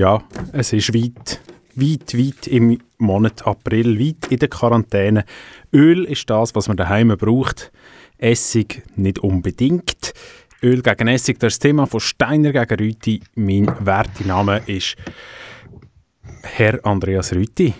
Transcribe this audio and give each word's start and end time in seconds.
Ja, 0.00 0.22
es 0.54 0.72
ist 0.72 0.94
weit, 0.94 1.42
weit, 1.74 2.16
weit 2.16 2.46
im 2.46 2.78
Monat 2.96 3.46
April, 3.46 4.00
weit 4.00 4.32
in 4.32 4.38
der 4.38 4.48
Quarantäne. 4.48 5.26
Öl 5.74 6.06
ist 6.06 6.30
das, 6.30 6.54
was 6.54 6.68
man 6.68 6.78
daheim 6.78 7.14
braucht. 7.18 7.70
Essig 8.16 8.82
nicht 8.96 9.18
unbedingt. 9.18 10.14
Öl 10.62 10.80
gegen 10.80 11.06
Essig, 11.06 11.38
das 11.38 11.56
das 11.56 11.58
Thema 11.58 11.84
von 11.84 12.00
Steiner 12.00 12.50
gegen 12.50 12.80
Rüti. 12.80 13.20
Mein 13.34 13.70
werte 13.80 14.26
Name 14.26 14.62
ist 14.64 14.96
Herr 16.44 16.82
Andreas 16.82 17.34
Rüti. 17.34 17.74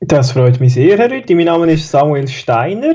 Das 0.00 0.32
freut 0.32 0.58
mich 0.58 0.72
sehr, 0.72 0.96
Herr 0.96 1.10
Rüti. 1.10 1.34
Mein 1.34 1.44
Name 1.44 1.70
ist 1.70 1.90
Samuel 1.90 2.28
Steiner. 2.28 2.94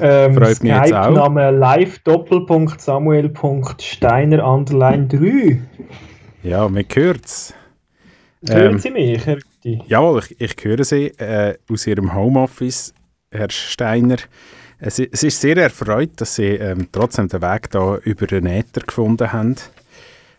Ähm, 0.00 0.34
freut 0.34 0.62
mich 0.62 0.72
jetzt 0.72 0.92
auch. 0.92 1.10
Name 1.10 1.50
live 1.50 1.98
Doppelpunkt 2.00 2.80
Samuel.steiner 2.80 4.46
underline 4.46 5.08
3. 5.08 5.60
Ja, 6.42 6.68
man 6.68 6.84
hört 6.94 7.24
es. 7.24 7.54
Hören 8.46 8.72
ähm, 8.72 8.78
Sie 8.78 8.90
mich, 8.90 9.24
Herr? 9.24 9.38
Jawohl, 9.62 10.22
ich, 10.28 10.40
ich 10.40 10.64
höre 10.64 10.84
Sie 10.84 11.06
äh, 11.18 11.56
aus 11.70 11.86
Ihrem 11.86 12.14
Homeoffice, 12.14 12.92
Herr 13.30 13.50
Steiner. 13.50 14.16
Es, 14.78 14.98
es 14.98 15.22
ist 15.22 15.40
sehr 15.40 15.56
erfreut, 15.56 16.10
dass 16.16 16.34
Sie 16.34 16.48
ähm, 16.48 16.88
trotzdem 16.92 17.28
den 17.28 17.40
Weg 17.40 17.70
da 17.70 17.96
über 17.96 18.26
den 18.26 18.44
Äther 18.44 18.82
gefunden 18.86 19.32
haben. 19.32 19.56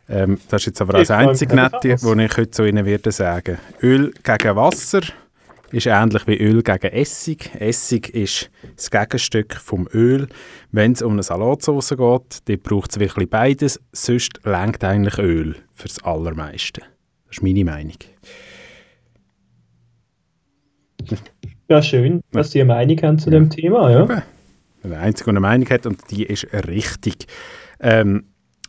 Ähm, 0.07 0.39
das 0.49 0.61
ist 0.61 0.65
jetzt 0.67 0.81
aber 0.81 0.99
das 0.99 1.09
einzige 1.09 1.55
Nette, 1.55 1.93
was 1.93 2.03
ich 2.03 2.37
heute 2.37 2.51
zu 2.51 2.63
Ihnen 2.63 2.85
werde 2.85 3.11
sagen. 3.11 3.57
Öl 3.81 4.13
gegen 4.23 4.55
Wasser 4.55 5.01
ist 5.71 5.88
ähnlich 5.88 6.27
wie 6.27 6.38
Öl 6.38 6.63
gegen 6.63 6.94
Essig. 6.94 7.52
Essig 7.59 8.09
ist 8.09 8.49
das 8.75 8.91
Gegenstück 8.91 9.55
vom 9.55 9.88
Öl. 9.94 10.27
Wenn 10.71 10.94
es 10.94 11.02
um 11.02 11.13
eine 11.13 11.23
Salatsauce 11.23 11.89
geht, 11.89 12.39
dann 12.45 12.59
braucht 12.59 12.91
es 12.91 12.99
wirklich 12.99 13.30
beides. 13.30 13.81
Sonst 13.91 14.41
lenkt 14.43 14.83
eigentlich 14.83 15.17
Öl 15.17 15.55
fürs 15.73 16.03
Allermeiste. 16.03 16.81
Das 17.27 17.38
ist 17.38 17.43
meine 17.43 17.66
Meinung. 17.66 17.97
Ja, 21.67 21.81
schön, 21.81 22.21
dass 22.31 22.52
Sie 22.52 22.61
eine 22.61 22.73
Meinung 22.73 23.02
haben 23.02 23.19
zu 23.19 23.30
ja. 23.30 23.39
dem 23.39 23.49
Thema. 23.49 23.91
Ja. 23.91 24.23
Wenn 24.81 24.91
der 24.91 24.99
Einzige, 24.99 25.31
eine 25.31 25.39
Meinung 25.39 25.67
hat 25.69 25.86
und 25.86 25.99
die 26.11 26.23
ist 26.23 26.47
richtig. 26.53 27.25
Ähm, 27.80 28.25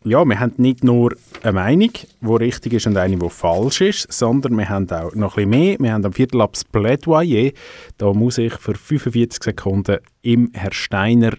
ja, 0.07 0.25
wir 0.25 0.39
haben 0.39 0.55
nicht 0.57 0.85
nur 0.85 1.17
eine 1.43 1.53
Meinung, 1.53 1.91
die 2.21 2.27
richtig 2.37 2.75
ist 2.75 2.87
und 2.87 2.97
eine, 2.97 3.17
die 3.17 3.29
falsch 3.29 3.81
ist, 3.81 4.13
sondern 4.13 4.57
wir 4.57 4.69
haben 4.69 4.89
auch 4.91 5.15
noch 5.17 5.37
ein 5.37 5.51
bisschen 5.51 5.51
mehr. 5.51 5.77
Wir 5.81 5.93
haben 5.93 6.05
am 6.05 6.13
Viertel 6.13 6.41
ab 6.43 6.53
das 6.53 6.65
Plädoyer. 6.65 7.51
Da 7.99 8.13
muss 8.13 8.39
ich 8.39 8.55
für 8.55 8.77
45 8.77 9.43
Sekunden 9.43 9.99
im 10.23 10.51
Herr 10.55 10.73
Steiner 10.73 11.33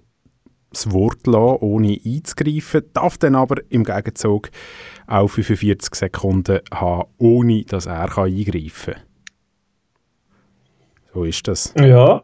das 0.71 0.91
Wort 0.91 1.25
lassen, 1.27 1.57
ohne 1.61 1.97
einzugreifen, 2.06 2.83
darf 2.91 3.17
dann 3.17 3.35
aber 3.35 3.61
im 3.69 3.85
Gegenzug 3.85 4.50
auch 5.07 5.29
45 5.29 5.95
Sekunden 5.95 6.59
haben, 6.69 7.09
ohne 7.17 7.63
dass 7.63 7.85
er 7.85 8.17
eingreifen 8.17 8.95
kann. 8.95 9.03
So 11.13 11.23
ist 11.23 11.47
das. 11.47 11.73
Ja, 11.79 12.22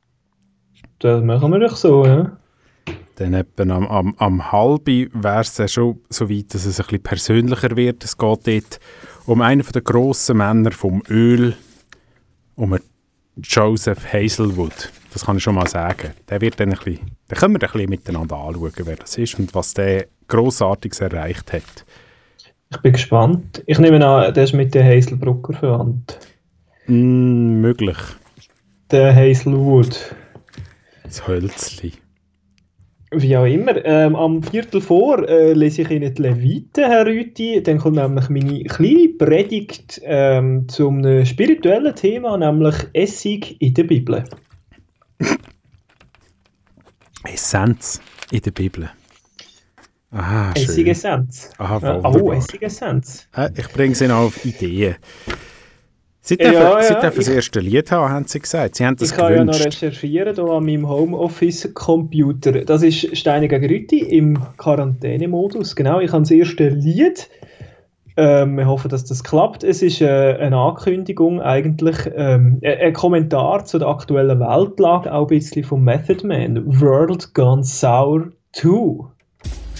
das 0.99 1.23
machen 1.23 1.51
wir 1.53 1.59
doch 1.59 1.77
so, 1.77 2.05
ja. 2.05 2.37
Dann 3.15 3.33
etwa 3.33 3.63
am, 3.63 3.87
am, 3.87 4.15
am 4.17 4.51
halben 4.51 5.09
wäre 5.13 5.41
es 5.41 5.71
schon 5.71 5.99
so 6.09 6.29
weit, 6.29 6.53
dass 6.53 6.65
es 6.65 6.79
ein 6.79 6.85
bisschen 6.85 7.03
persönlicher 7.03 7.75
wird. 7.75 8.03
Es 8.03 8.17
geht 8.17 8.47
dort 8.47 8.79
um 9.25 9.41
einen 9.41 9.63
der 9.63 9.81
grossen 9.81 10.37
Männer 10.37 10.71
vom 10.71 11.03
Öl, 11.09 11.55
um 12.55 12.77
Joseph 13.37 14.11
Hazelwood. 14.11 14.91
Das 15.11 15.25
kann 15.25 15.37
ich 15.37 15.43
schon 15.43 15.55
mal 15.55 15.67
sagen. 15.67 16.11
Der 16.29 16.41
wird 16.41 16.59
dann 16.59 16.69
ein 16.69 16.77
bisschen, 16.77 16.99
dann 17.27 17.39
können 17.39 17.53
wir 17.53 17.61
ein 17.61 17.71
bisschen 17.71 17.89
miteinander 17.89 18.35
anschauen, 18.35 18.73
wer 18.77 18.95
das 18.95 19.17
ist 19.17 19.37
und 19.37 19.53
was 19.53 19.73
der 19.73 20.07
Grossartiges 20.27 20.99
erreicht 21.01 21.53
hat. 21.53 21.85
Ich 22.71 22.81
bin 22.81 22.93
gespannt. 22.93 23.63
Ich 23.67 23.77
nehme 23.77 24.03
an, 24.05 24.33
der 24.33 24.43
ist 24.43 24.53
mit 24.53 24.73
der 24.73 24.83
Hazelbrucker 24.83 25.53
verwandt. 25.53 26.17
Mm, 26.87 27.61
möglich. 27.61 27.97
Der 28.89 29.15
Hazelwood. 29.15 30.15
Das 31.03 31.27
Hölzli. 31.27 31.93
Wie 33.15 33.37
auch 33.37 33.45
immer. 33.45 33.83
Ähm, 33.85 34.15
am 34.15 34.41
Viertel 34.43 34.81
vor 34.81 35.27
äh, 35.27 35.53
lese 35.53 35.83
ich 35.83 35.91
Ihnen 35.91 36.13
die 36.13 36.21
Leviten, 36.21 36.85
Herr 36.85 37.05
Rüti. 37.05 37.61
Dann 37.61 37.77
kommt 37.77 37.95
nämlich 37.95 38.29
meine 38.29 38.63
kleine 38.63 39.09
Predigt 39.09 40.01
ähm, 40.03 40.67
zum 40.67 41.25
spirituellen 41.25 41.95
Thema, 41.95 42.37
nämlich 42.37 42.75
Essig 42.93 43.61
in 43.61 43.73
der 43.73 43.83
Bibel. 43.83 44.23
Essenz 47.23 48.01
in 48.31 48.41
der 48.41 48.51
Bibel. 48.51 48.89
Aha, 50.11 50.53
schön. 50.55 50.63
Essig-Essenz. 50.63 51.49
Aha, 51.57 52.01
oh, 52.03 52.31
Essig-Essenz. 52.31 53.27
Äh, 53.35 53.49
ich 53.55 53.67
bringe 53.69 53.95
Sie 53.95 54.07
noch 54.07 54.17
auf 54.17 54.45
Ideen. 54.45 54.95
Sie 56.25 56.37
dürfen, 56.37 56.53
ja, 56.53 56.79
ja. 56.79 56.83
Sie 56.83 56.93
dürfen 56.93 57.17
das 57.17 57.27
erste 57.27 57.59
Lied 57.59 57.91
haben, 57.91 58.09
haben 58.09 58.25
Sie 58.25 58.39
gesagt. 58.39 58.75
Sie 58.75 58.85
haben 58.85 58.95
das 58.95 59.11
ich 59.11 59.17
kann 59.17 59.33
ja 59.33 59.43
noch 59.43 59.53
recherchieren 59.53 60.33
hier 60.33 60.45
an 60.45 60.63
meinem 60.65 60.87
Homeoffice-Computer. 60.87 62.63
Das 62.63 62.81
ist 62.81 63.17
Steine 63.17 63.49
gegen 63.49 63.65
Rüti 63.65 63.99
im 63.99 64.39
Quarantänemodus. 64.55 65.75
Genau, 65.75 65.99
ich 65.99 66.13
habe 66.13 66.21
das 66.21 66.31
erste 66.31 66.69
Lied. 66.69 67.29
Ähm, 68.15 68.55
wir 68.55 68.67
hoffen, 68.67 68.87
dass 68.87 69.03
das 69.03 69.21
klappt. 69.25 69.65
Es 69.65 69.81
ist 69.81 69.99
äh, 69.99 70.37
eine 70.39 70.55
Ankündigung, 70.55 71.41
eigentlich 71.41 71.97
ähm, 72.15 72.61
ein 72.63 72.93
Kommentar 72.93 73.65
zu 73.65 73.77
der 73.77 73.89
aktuellen 73.89 74.39
Weltlage, 74.39 75.13
auch 75.13 75.23
ein 75.23 75.27
bisschen 75.27 75.65
vom 75.65 75.83
Method 75.83 76.25
Man. 76.25 76.79
World 76.79 77.33
Gone 77.33 77.65
Sour 77.65 78.31
2. 78.53 79.12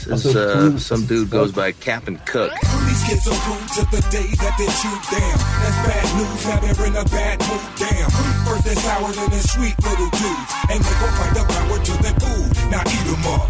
Since 0.03 0.35
uh, 0.35 0.77
some 0.79 1.05
dude 1.05 1.29
goes 1.29 1.53
by 1.53 1.71
Captain 1.71 2.19
Cook. 2.25 2.51
Rude 2.51 3.67
to 3.79 3.87
the 3.87 4.03
day 4.11 4.27
that 4.35 4.53
they 4.59 4.67
shoot 4.67 5.01
down. 5.07 5.37
That's 5.63 5.79
bad 5.87 6.05
news, 6.19 6.43
in 6.83 6.95
a 6.99 7.05
bad 7.07 7.39
mood, 7.47 7.63
damn. 7.79 8.11
First 8.43 8.67
sour, 8.83 9.11
then 9.15 9.31
sweet 9.47 9.75
little 9.79 10.11
dudes. 10.11 10.51
And 10.67 10.83
they 10.83 10.95
the 11.31 11.43
power 11.47 11.79
to 11.79 11.93
food. 12.19 12.51
Now 12.67 12.83
eat 12.83 13.05
them 13.07 13.23
up. 13.31 13.47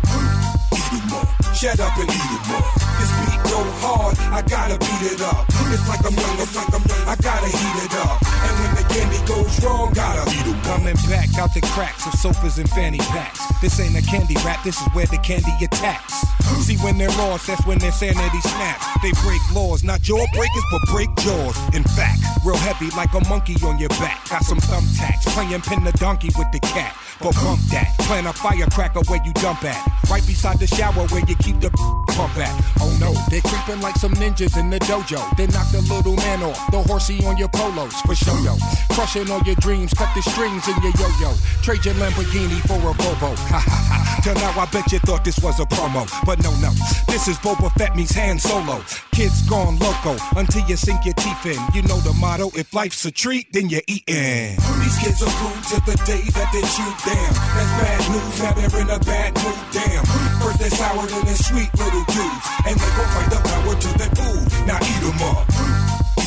Eat 0.77 0.89
them 0.93 1.13
up. 1.17 1.25
Shut 1.57 1.79
up 1.81 1.97
and 1.97 2.09
eat 2.13 2.29
them 2.29 2.53
up. 2.53 2.65
This 3.01 3.11
beat 3.17 3.41
go 3.49 3.59
hard, 3.81 4.13
I 4.29 4.45
gotta 4.45 4.77
beat 4.77 5.03
it 5.09 5.21
up. 5.25 5.49
It's 5.73 5.89
like 5.89 6.05
I'm 6.05 6.13
young, 6.13 6.37
it's 6.37 6.53
like 6.53 6.69
I'm 6.69 6.85
young, 6.85 7.05
I 7.09 7.15
gotta 7.17 7.49
heat 7.49 7.77
it 7.81 7.95
up. 7.97 8.17
And 8.21 8.53
when 8.61 8.71
the 8.77 8.85
candy 8.93 9.21
goes 9.25 9.53
wrong, 9.65 9.89
gotta 9.93 10.29
Coming 10.63 10.95
back 11.09 11.37
out 11.37 11.53
the 11.53 11.61
cracks 11.61 12.07
of 12.07 12.13
sofas 12.13 12.57
and 12.57 12.69
fanny 12.69 12.97
packs. 12.97 13.39
This 13.61 13.79
ain't 13.79 13.95
a 13.95 14.01
candy 14.01 14.35
rap, 14.45 14.63
this 14.63 14.79
is 14.79 14.87
where 14.93 15.05
the 15.05 15.17
candy 15.17 15.51
attacks. 15.61 16.13
See, 16.65 16.77
when 16.77 16.97
they're 16.97 17.09
lost, 17.09 17.47
that's 17.47 17.65
when 17.65 17.79
their 17.79 17.91
sanity 17.91 18.39
snaps. 18.41 18.85
They 19.01 19.11
break 19.23 19.41
laws, 19.53 19.83
not 19.83 20.01
jaw 20.01 20.25
breakers, 20.33 20.63
but 20.71 20.81
break 20.91 21.13
jaws. 21.17 21.57
In 21.75 21.83
fact, 21.83 22.19
real 22.45 22.57
heavy 22.57 22.89
like 22.95 23.13
a 23.13 23.27
monkey 23.29 23.55
on 23.65 23.77
your 23.77 23.89
back. 23.89 24.29
Got 24.29 24.43
some 24.43 24.59
thumbtacks, 24.59 25.27
playing 25.33 25.61
pin 25.61 25.83
the 25.83 25.91
donkey 25.93 26.29
with 26.37 26.51
the 26.51 26.59
cat. 26.59 26.95
But 27.19 27.35
bump 27.35 27.61
that, 27.71 27.95
plant 27.99 28.27
a 28.27 28.33
firecracker 28.33 29.01
where 29.07 29.21
you 29.23 29.33
dump 29.33 29.63
at. 29.63 29.79
Right 30.09 30.25
beside 30.25 30.59
the 30.59 30.67
shower 30.67 31.07
where 31.07 31.23
you 31.25 31.35
keep 31.35 31.59
the 31.59 31.69
pump 32.15 32.37
at. 32.37 32.51
Oh 32.81 32.91
no, 32.99 33.13
they're 33.29 33.41
creeping 33.41 33.81
like 33.81 33.95
some 33.95 34.13
ninjas 34.15 34.59
in 34.59 34.69
the 34.69 34.79
dojo. 34.79 35.21
They 35.37 35.47
knock 35.47 35.71
the 35.71 35.81
little 35.81 36.15
man 36.17 36.43
off, 36.43 36.59
the 36.71 36.81
horsey 36.83 37.23
on 37.25 37.37
your 37.37 37.49
polos, 37.49 37.93
for 38.01 38.15
show 38.15 38.35
yo. 38.43 38.55
Crushing 38.91 39.29
all 39.31 39.41
your 39.43 39.55
dreams, 39.55 39.93
cut 39.93 40.13
the 40.15 40.21
in 40.53 40.77
your 40.83 40.93
yo 40.99 41.09
yo. 41.19 41.33
Trade 41.61 41.85
your 41.85 41.95
Lamborghini 41.95 42.61
for 42.67 42.77
a 42.77 42.93
Bobo. 42.93 43.33
Till 44.23 44.35
now 44.35 44.53
I 44.55 44.67
bet 44.71 44.91
you 44.91 44.99
thought 44.99 45.25
this 45.25 45.39
was 45.39 45.59
a 45.59 45.65
promo. 45.65 46.05
But 46.25 46.43
no, 46.43 46.51
no, 46.61 46.69
this 47.07 47.27
is 47.27 47.37
Boba 47.39 47.71
Fett 47.73 47.95
meets 47.95 48.13
Han 48.13 48.37
Solo. 48.37 48.83
Kids 49.11 49.41
gone 49.49 49.79
loco 49.79 50.15
until 50.37 50.63
you 50.67 50.77
sink 50.77 51.05
your 51.05 51.15
teeth 51.15 51.45
in. 51.45 51.59
You 51.73 51.81
know 51.87 51.97
the 51.99 52.13
motto 52.13 52.51
if 52.55 52.73
life's 52.73 53.03
a 53.05 53.11
treat, 53.11 53.51
then 53.51 53.69
you're 53.69 53.87
eating. 53.87 54.55
These 54.79 54.97
kids 55.01 55.21
are 55.23 55.33
rude 55.41 55.63
to 55.73 55.77
the 55.89 55.97
day 56.05 56.21
that 56.37 56.49
they 56.53 56.63
shoot 56.69 56.97
down. 57.01 57.33
That's 57.57 57.73
bad 57.81 58.01
news, 58.11 58.41
now 58.41 58.53
they're 58.53 58.81
in 58.81 58.89
a 58.89 58.99
bad 58.99 59.33
mood, 59.43 59.59
damn. 59.73 60.05
First 60.39 60.59
they're 60.59 60.69
sour, 60.69 61.05
then 61.07 61.25
they're 61.25 61.35
sweet 61.35 61.73
little 61.75 62.05
dudes. 62.13 62.45
And 62.67 62.77
they 62.77 62.91
gon' 62.93 63.09
find 63.11 63.31
the 63.31 63.41
power 63.41 63.75
to 63.75 63.89
their 63.97 64.13
food. 64.15 64.67
Now 64.67 64.77
eat 64.77 65.01
them 65.01 65.19
up. 65.35 65.82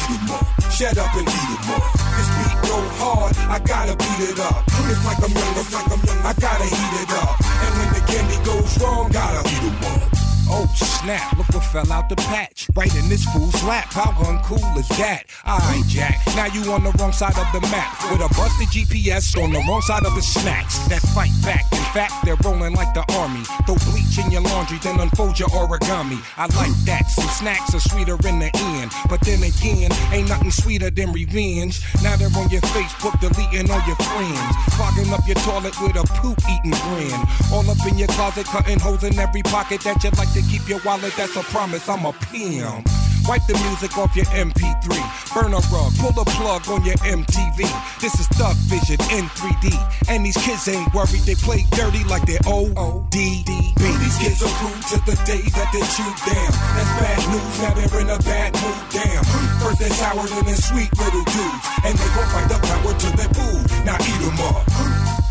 Eat 0.09 0.21
them 0.21 0.31
up. 0.31 0.47
Shut 0.71 0.99
up 0.99 1.15
and 1.15 1.27
eat 1.27 1.51
it 1.51 1.63
more. 1.67 1.91
This 2.15 2.29
beat 2.37 2.57
go 2.69 2.79
hard, 3.01 3.37
I 3.51 3.59
gotta 3.59 3.97
beat 3.97 4.21
it 4.31 4.39
up. 4.39 4.63
It's 4.67 5.05
like 5.05 5.19
I'm 5.19 5.33
young, 5.35 5.55
it's 5.59 5.73
like 5.75 5.91
I'm 5.91 6.03
young, 6.07 6.21
I 6.27 6.33
gotta 6.35 6.65
heat 6.65 6.95
it 7.03 7.11
up. 7.11 7.35
And 7.43 7.73
when 7.79 7.89
the 7.95 8.03
candy 8.07 8.39
goes 8.45 8.79
wrong, 8.81 9.11
gotta 9.11 9.49
eat 9.49 9.63
them 9.63 10.03
up. 10.03 10.16
Oh 10.49 10.67
snap, 10.77 11.37
look 11.37 11.49
what 11.51 11.65
fell 11.65 11.91
out 11.93 12.09
the 12.09 12.17
patch. 12.17 12.69
Right 12.77 12.95
in 12.95 13.09
this 13.09 13.25
fool's 13.27 13.63
lap. 13.65 13.91
How 13.91 14.13
uncool 14.23 14.77
is 14.79 14.89
that? 14.99 15.25
Alright, 15.47 15.85
Jack. 15.89 16.21
Now 16.37 16.47
you 16.47 16.71
on 16.73 16.85
the 16.85 16.93
wrong 16.99 17.13
side 17.13 17.37
of 17.37 17.49
the 17.53 17.61
map. 17.69 17.99
With 18.11 18.21
a 18.21 18.29
busted 18.35 18.69
GPS 18.69 19.37
on 19.43 19.53
the 19.53 19.59
wrong 19.67 19.83
side 19.83 20.07
of 20.07 20.15
the 20.15 20.23
snacks. 20.23 20.79
That 20.89 21.03
fight 21.15 21.35
back. 21.43 21.65
In 21.73 21.83
fact, 21.91 22.15
they're 22.25 22.39
rolling 22.45 22.75
like 22.75 22.95
the 22.95 23.05
army. 23.19 23.43
Throw 23.67 23.75
bleach 23.91 24.19
in 24.23 24.31
your 24.31 24.43
laundry, 24.43 24.79
then 24.79 25.01
unfold 25.01 25.39
your 25.39 25.49
origami. 25.51 26.23
I 26.37 26.47
like 26.55 26.75
that. 26.87 27.11
Some 27.11 27.29
snacks 27.29 27.75
are 27.75 27.81
sweeter 27.81 28.17
in 28.29 28.39
the 28.39 28.51
end. 28.79 28.93
But 29.09 29.21
then 29.23 29.43
again, 29.43 29.91
ain't 30.13 30.29
nothing 30.29 30.51
sweeter 30.51 30.91
than 30.91 31.13
revenge. 31.13 31.83
Now 32.03 32.17
they're 32.17 32.31
on 32.39 32.51
your 32.51 32.63
Facebook, 32.71 33.19
deleting 33.19 33.71
all 33.71 33.83
your 33.87 33.97
friends. 33.97 34.55
Clogging 34.79 35.13
up 35.13 35.27
your 35.27 35.41
toilet 35.43 35.75
with 35.83 35.97
a 35.97 36.07
poop 36.23 36.39
eating 36.47 36.77
grin. 36.87 37.19
All 37.53 37.67
up 37.67 37.83
in 37.89 37.99
your 37.99 38.09
closet, 38.09 38.47
cutting 38.47 38.79
holes 38.79 39.03
in 39.03 39.19
every 39.19 39.43
pocket 39.43 39.81
that 39.83 40.05
you 40.05 40.11
like 40.15 40.36
to 40.37 40.43
keep 40.53 40.69
your 40.69 40.81
wallet, 40.85 41.15
that's 41.17 41.35
a 41.37 41.43
promise. 41.49 41.89
I'm 41.89 42.05
a 42.05 42.13
pimp. 42.13 42.85
Wipe 43.27 43.43
the 43.49 43.57
music 43.67 43.97
off 43.97 44.15
your 44.15 44.27
MP3. 44.27 44.93
Burn 45.33 45.53
a 45.57 45.61
rug, 45.73 45.91
pull 45.97 46.15
a 46.21 46.25
plug 46.37 46.69
on 46.69 46.85
your 46.85 46.95
MTV. 47.01 47.65
This 48.01 48.21
is 48.21 48.29
Thug 48.37 48.55
Vision 48.69 49.01
in 49.17 49.25
3D. 49.33 49.73
And 50.09 50.27
these 50.27 50.37
kids 50.37 50.69
ain't 50.69 50.93
worried, 50.93 51.25
they 51.25 51.35
play 51.35 51.65
dirty 51.73 52.05
like 52.05 52.27
they're 52.27 52.45
ODD. 52.47 53.17
These 53.17 54.19
kids 54.21 54.43
are 54.45 54.55
cool 54.61 54.77
to 54.93 54.97
the 55.09 55.17
day 55.25 55.43
that 55.57 55.73
they 55.73 55.83
shoot 55.97 56.17
down. 56.29 56.53
That's 56.77 56.93
bad 57.01 57.19
news, 57.33 57.57
now 57.65 57.73
they're 57.73 58.01
in 58.01 58.11
a 58.11 58.19
bad 58.21 58.53
mood, 58.61 58.83
damn. 58.93 59.25
First 59.65 59.81
they're 59.81 59.91
sour, 59.91 60.27
then 60.29 60.45
they're 60.45 60.55
sweet 60.55 60.93
little 61.01 61.25
dudes. 61.25 61.65
And 61.83 61.97
they 61.97 62.09
gon' 62.13 62.29
fight 62.29 62.49
the 62.53 62.61
power 62.61 62.93
to 62.93 63.09
their 63.17 63.33
food. 63.33 63.65
Now 63.89 63.97
eat 64.05 64.21
them 64.21 64.39
up. 64.53 65.26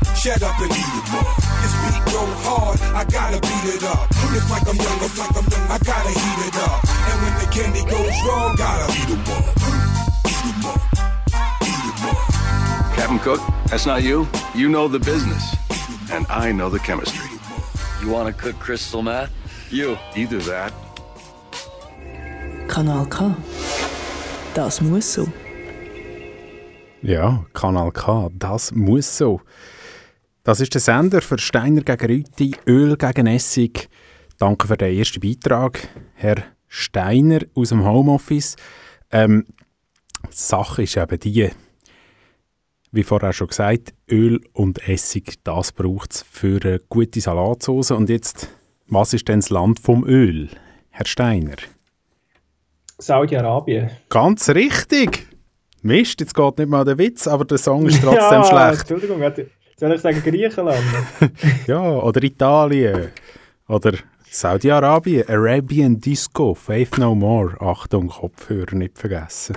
Eat 0.00 0.06
them 0.06 0.10
up. 0.10 0.16
Shut 0.16 0.42
up 0.42 0.58
and 0.60 0.70
eat 0.70 0.94
it 0.98 1.14
up. 1.14 1.36
This 1.62 1.74
beat 1.82 2.02
go 2.12 2.22
hard, 2.42 2.80
I 2.94 3.04
gotta 3.04 3.40
beat 3.40 3.74
it 3.74 3.84
up. 3.84 4.08
It's 4.34 4.50
like 4.50 4.66
I'm 4.66 4.76
young, 4.76 5.00
it's 5.04 5.18
like 5.18 5.36
I'm 5.36 5.46
young, 5.46 5.70
I 5.70 5.78
gotta 5.78 6.10
heat 6.10 6.40
it 6.48 6.56
up. 6.56 6.80
And 7.08 7.16
when 7.22 7.34
the 7.38 7.48
candy 7.52 7.82
goes 7.84 8.16
wrong, 8.26 8.56
gotta 8.56 8.92
eat 8.92 9.08
them 9.08 9.24
up. 9.34 9.44
Eat 10.26 10.42
them 10.44 10.64
up. 10.66 10.80
Eat 11.62 11.82
them 11.84 12.10
up. 12.10 12.96
Captain 12.96 13.18
Cook, 13.18 13.40
that's 13.66 13.86
not 13.86 14.02
you. 14.02 14.26
You 14.54 14.68
know 14.68 14.88
the 14.88 14.98
business. 14.98 15.56
And 16.10 16.26
I 16.28 16.52
know 16.52 16.68
the 16.68 16.78
chemistry. 16.78 17.30
You 18.00 18.10
want 18.10 18.28
to 18.28 18.34
cook 18.40 18.58
crystal 18.58 19.02
meth? 19.02 19.30
You. 19.70 19.98
Either 20.14 20.38
that 20.40 20.72
Kanal 22.68 23.06
K. 23.06 23.34
Das 24.54 24.80
muss 24.80 25.04
so. 25.04 25.26
Ja, 27.02 27.44
Kanal 27.52 27.90
K, 27.92 28.30
das 28.38 28.72
muss 28.72 29.06
so. 29.06 29.40
Das 30.44 30.60
ist 30.60 30.74
der 30.74 30.82
Sender 30.82 31.22
für 31.22 31.38
Steiner 31.38 31.80
gegen 31.80 32.06
Rüti, 32.06 32.54
Öl 32.66 32.98
gegen 32.98 33.26
Essig. 33.26 33.88
Danke 34.38 34.68
für 34.68 34.76
den 34.76 34.94
ersten 34.94 35.20
Beitrag, 35.20 35.88
Herr 36.12 36.36
Steiner 36.68 37.40
aus 37.54 37.70
dem 37.70 37.82
Homeoffice. 37.82 38.56
Ähm, 39.10 39.46
die 40.26 40.36
Sache 40.36 40.82
ist 40.82 40.98
eben 40.98 41.18
die, 41.18 41.50
wie 42.92 43.02
vorher 43.02 43.32
schon 43.32 43.46
gesagt, 43.46 43.94
Öl 44.06 44.38
und 44.52 44.86
Essig, 44.86 45.42
das 45.44 45.72
braucht 45.72 46.12
es 46.12 46.22
für 46.30 46.60
eine 46.62 46.78
gute 46.90 47.22
Salatsauce. 47.22 47.92
Und 47.92 48.10
jetzt, 48.10 48.48
was 48.86 49.14
ist 49.14 49.26
denn 49.28 49.40
das 49.40 49.48
Land 49.48 49.80
vom 49.80 50.04
Öl, 50.06 50.50
Herr 50.90 51.06
Steiner? 51.06 51.56
Saudi-Arabien. 52.98 53.92
Ganz 54.10 54.50
richtig! 54.50 55.26
Mist, 55.80 56.20
jetzt 56.20 56.34
geht 56.34 56.58
nicht 56.58 56.68
mal 56.68 56.84
der 56.84 56.98
Witz, 56.98 57.26
aber 57.26 57.46
der 57.46 57.56
Song 57.56 57.86
ist 57.86 58.02
trotzdem 58.02 58.42
ja, 58.42 58.44
schlecht. 58.44 58.90
Entschuldigung. 58.90 59.22
Soll 59.76 59.92
ich 59.92 60.00
sagen 60.00 60.22
Griechenland? 60.22 60.82
Ja, 61.66 61.80
oder 61.80 62.22
Italien. 62.22 63.10
Oder 63.68 63.92
Saudi-Arabien, 64.30 65.28
Arabian 65.28 66.00
Disco, 66.00 66.54
Faith 66.54 66.98
No 66.98 67.14
More. 67.14 67.56
Achtung, 67.60 68.08
Kopfhörer 68.08 68.74
nicht 68.74 68.98
vergessen. 68.98 69.56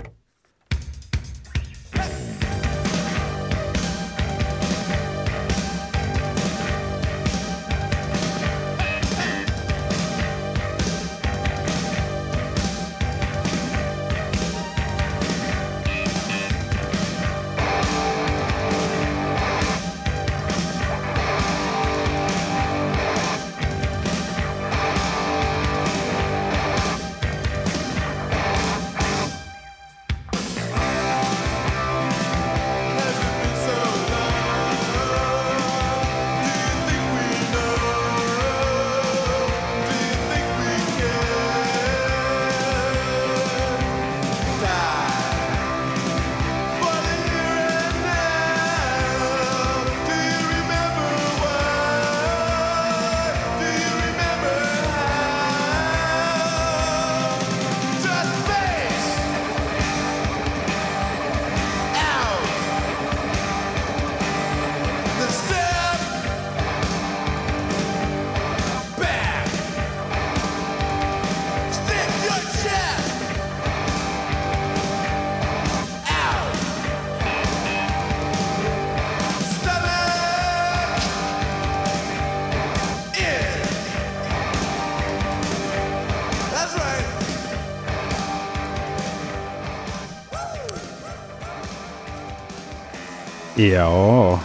Ja, 93.57 94.39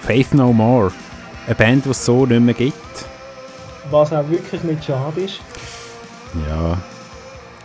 Faith 0.00 0.34
No 0.34 0.52
More. 0.52 0.90
Eine 1.46 1.54
Band, 1.54 1.84
die 1.84 1.90
es 1.90 2.04
so 2.04 2.26
nicht 2.26 2.40
mehr 2.40 2.54
gibt. 2.54 2.74
Was 3.88 4.12
auch 4.12 4.28
wirklich 4.28 4.64
nicht 4.64 4.84
schade 4.84 5.20
ist. 5.20 5.38
Ja, 6.48 6.76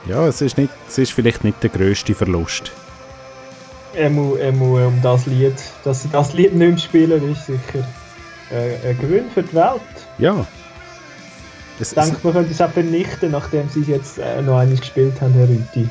ja 0.07 0.27
es, 0.27 0.41
ist 0.41 0.55
nicht, 0.55 0.71
es 0.87 0.99
ist 0.99 1.13
vielleicht 1.13 1.43
nicht 1.43 1.63
der 1.63 1.71
grösste 1.71 2.13
Verlust. 2.13 2.71
Er 3.95 4.11
muss, 4.11 4.37
er 4.37 4.51
muss 4.51 4.81
um 4.81 5.01
das 5.01 5.25
Lied, 5.25 5.55
dass 5.83 6.03
sie 6.03 6.09
das 6.09 6.33
Lied 6.33 6.53
nicht 6.53 6.69
mehr 6.69 6.77
spielen, 6.77 7.31
ist 7.31 7.47
sicher 7.47 7.87
äh, 8.51 8.89
ein 8.89 8.99
Gewinn 8.99 9.31
für 9.31 9.41
die 9.41 9.55
Welt. 9.55 9.81
Ja. 10.19 10.45
Es, 11.79 11.91
ich 11.91 11.95
denke, 11.95 12.19
man 12.21 12.33
könnte 12.33 12.51
es 12.51 12.61
auch 12.61 12.69
vernichten, 12.69 13.31
nachdem 13.31 13.67
sie 13.69 13.81
es 13.81 13.87
jetzt 13.87 14.19
äh, 14.19 14.43
noch 14.43 14.59
einmal 14.59 14.77
gespielt 14.77 15.19
haben, 15.21 15.33
Herr 15.33 15.49
Rüti. 15.49 15.89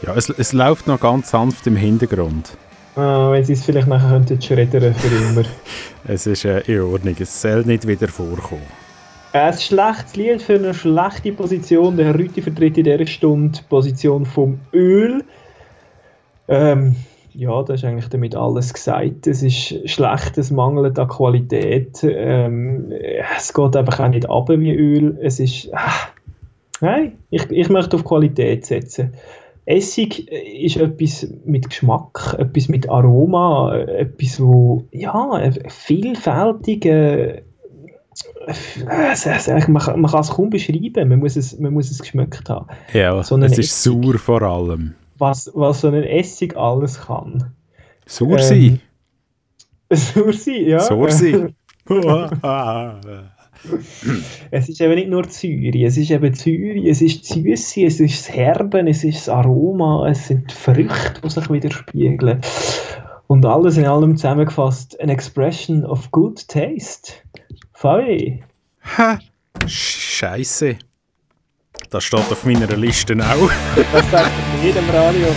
Ja, 0.00 0.14
es, 0.14 0.30
es 0.30 0.54
läuft 0.54 0.86
noch 0.86 1.00
ganz 1.00 1.30
sanft 1.30 1.66
im 1.66 1.76
Hintergrund. 1.76 2.56
Ah, 2.96 3.32
wenn 3.32 3.44
sie 3.44 3.54
es 3.54 3.64
vielleicht 3.64 3.88
nachher 3.88 4.10
könnten 4.10 4.40
schreddern 4.40 4.94
für 4.94 5.08
immer. 5.08 5.46
es 6.06 6.26
ist 6.26 6.44
äh, 6.44 6.60
in 6.60 6.82
Ordnung, 6.82 7.16
es 7.18 7.42
soll 7.42 7.62
nicht 7.62 7.86
wieder 7.86 8.08
vorkommen. 8.08 8.62
Ein 9.32 9.52
schlechtes 9.52 10.14
Lied 10.14 10.42
für 10.42 10.54
eine 10.54 10.74
schlechte 10.74 11.32
Position. 11.32 11.96
Der 11.96 12.06
Herr 12.06 12.14
Rüti 12.14 12.40
vertritt 12.40 12.78
in 12.78 12.84
dieser 12.84 13.04
Stunde 13.06 13.58
die 13.58 13.64
Position 13.68 14.24
vom 14.26 14.60
Öl. 14.72 15.24
Ähm, 16.46 16.94
ja, 17.32 17.60
das 17.64 17.80
ist 17.80 17.84
eigentlich 17.84 18.08
damit 18.08 18.36
alles 18.36 18.72
gesagt. 18.72 19.26
Es 19.26 19.42
ist 19.42 19.90
schlecht, 19.90 20.38
es 20.38 20.52
mangelt 20.52 21.00
an 21.00 21.08
Qualität. 21.08 21.98
Ähm, 22.04 22.92
es 23.36 23.52
geht 23.52 23.74
einfach 23.74 23.98
auch 23.98 24.08
nicht 24.08 24.30
ab 24.30 24.48
wie 24.50 24.72
Öl. 24.72 25.18
Es 25.20 25.40
ist. 25.40 25.68
Ah, 25.72 25.90
nein, 26.80 27.18
ich, 27.30 27.50
ich 27.50 27.68
möchte 27.70 27.96
auf 27.96 28.04
Qualität 28.04 28.64
setzen. 28.64 29.14
Essig 29.66 30.28
ist 30.28 30.76
etwas 30.76 31.26
mit 31.44 31.70
Geschmack, 31.70 32.36
etwas 32.38 32.68
mit 32.68 32.88
Aroma, 32.88 33.74
etwas, 33.76 34.40
wo 34.40 34.84
ja, 34.90 35.50
vielfältig. 35.68 36.84
Äh, 36.84 37.42
man, 39.66 39.82
kann, 39.82 40.00
man 40.00 40.10
kann 40.10 40.20
es 40.20 40.30
kaum 40.30 40.50
beschreiben, 40.50 41.08
man 41.08 41.18
muss 41.18 41.36
es, 41.36 41.58
man 41.58 41.72
muss 41.72 41.90
es 41.90 41.98
geschmeckt 41.98 42.48
haben. 42.48 42.66
Ja, 42.92 43.22
so 43.22 43.36
es 43.38 43.58
ist 43.58 43.82
sauer 43.82 44.18
vor 44.18 44.42
allem. 44.42 44.94
was, 45.18 45.50
was 45.54 45.80
so 45.80 45.88
ein 45.88 46.04
Essig 46.04 46.56
alles 46.56 47.00
kann. 47.00 47.54
Sauer 48.06 48.38
sein. 48.38 48.80
Ähm, 49.90 49.96
Sauer 49.96 50.32
sein, 50.32 50.66
ja. 50.66 50.80
Sauer 50.80 51.10
sein. 51.10 51.54
es 54.50 54.68
ist 54.68 54.80
eben 54.80 54.94
nicht 54.94 55.08
nur 55.08 55.28
Zürich, 55.28 55.82
es 55.82 55.96
ist 55.96 56.10
eben 56.10 56.34
Zürich, 56.34 56.86
es 56.86 57.02
ist 57.02 57.24
Süße, 57.24 57.84
es 57.84 58.00
ist 58.00 58.28
das 58.28 58.34
Herben, 58.34 58.86
es 58.86 59.04
ist 59.04 59.26
das 59.26 59.28
Aroma, 59.28 60.08
es 60.08 60.28
sind 60.28 60.50
die 60.50 60.54
Früchte, 60.54 61.20
die 61.22 61.30
sich 61.30 61.50
widerspiegeln. 61.50 62.40
Und 63.26 63.46
alles 63.46 63.76
in 63.76 63.86
allem 63.86 64.16
zusammengefasst, 64.16 65.00
an 65.00 65.08
expression 65.08 65.84
of 65.84 66.10
good 66.10 66.46
taste. 66.48 67.12
Fabi. 67.72 68.42
Ha, 68.96 69.18
Scheiße. 69.66 70.76
Das 71.90 72.04
steht 72.04 72.20
auf 72.20 72.44
meiner 72.44 72.66
Liste 72.76 73.14
auch. 73.14 73.50
das 73.92 74.10
sagt 74.10 74.30
in 74.56 74.66
jedem 74.66 74.88
Radio. 74.90 75.28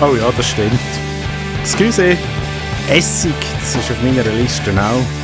Oh 0.00 0.14
ja, 0.16 0.30
das 0.36 0.48
stimmt. 0.48 0.70
Excuse, 1.62 2.16
Essig, 2.88 3.34
das 3.60 3.76
ist 3.76 3.90
auf 3.90 4.02
meiner 4.02 4.24
Liste 4.32 4.72
auch. 4.72 5.19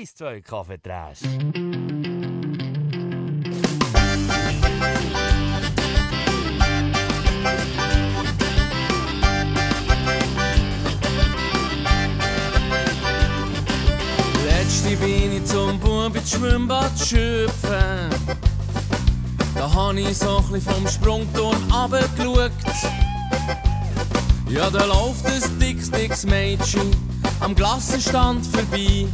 1, 0.00 0.14
2 0.14 0.40
Kaffeetrash. 0.40 1.18
Letzte 14.46 14.96
bin 14.96 15.36
ich 15.36 15.44
zum 15.44 15.78
Bub 15.78 16.16
Schwimmbad 16.26 16.98
schöpfen. 16.98 18.08
Da 19.54 19.74
hab 19.74 19.96
ich 19.96 20.16
so 20.16 20.38
ein 20.38 20.62
vom 20.62 20.88
Sprungturm 20.88 21.56
runtergeschaut. 21.70 22.52
Ja, 24.48 24.70
da 24.70 24.86
läuft 24.86 25.26
ein 25.26 25.58
dickes, 25.58 25.90
dickes 25.90 26.24
Mädchen 26.24 26.90
am 27.40 27.54
Klassenstand 27.54 28.46
vorbei. 28.46 29.06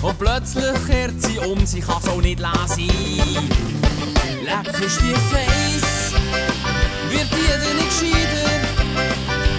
Und 0.00 0.18
plötzlich 0.18 0.86
kehrt 0.86 1.20
sie 1.22 1.38
um, 1.38 1.66
sie 1.66 1.80
kann 1.80 2.00
so 2.02 2.20
nicht 2.20 2.38
lesen. 2.38 2.88
Leck 4.44 4.80
ist 4.80 5.00
die 5.00 5.14
Face, 5.30 6.12
wird 7.10 7.28
jeder 7.32 7.74
nicht 7.74 7.88
gescheiter. 7.88 8.50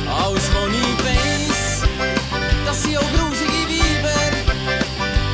Alles, 0.07 0.49
was 0.53 0.69
ich 0.73 0.97
weiss, 1.05 1.81
das 2.65 2.83
sind 2.83 2.97
auch 2.97 3.11
grusige 3.13 3.51
Weiber. 4.03 4.31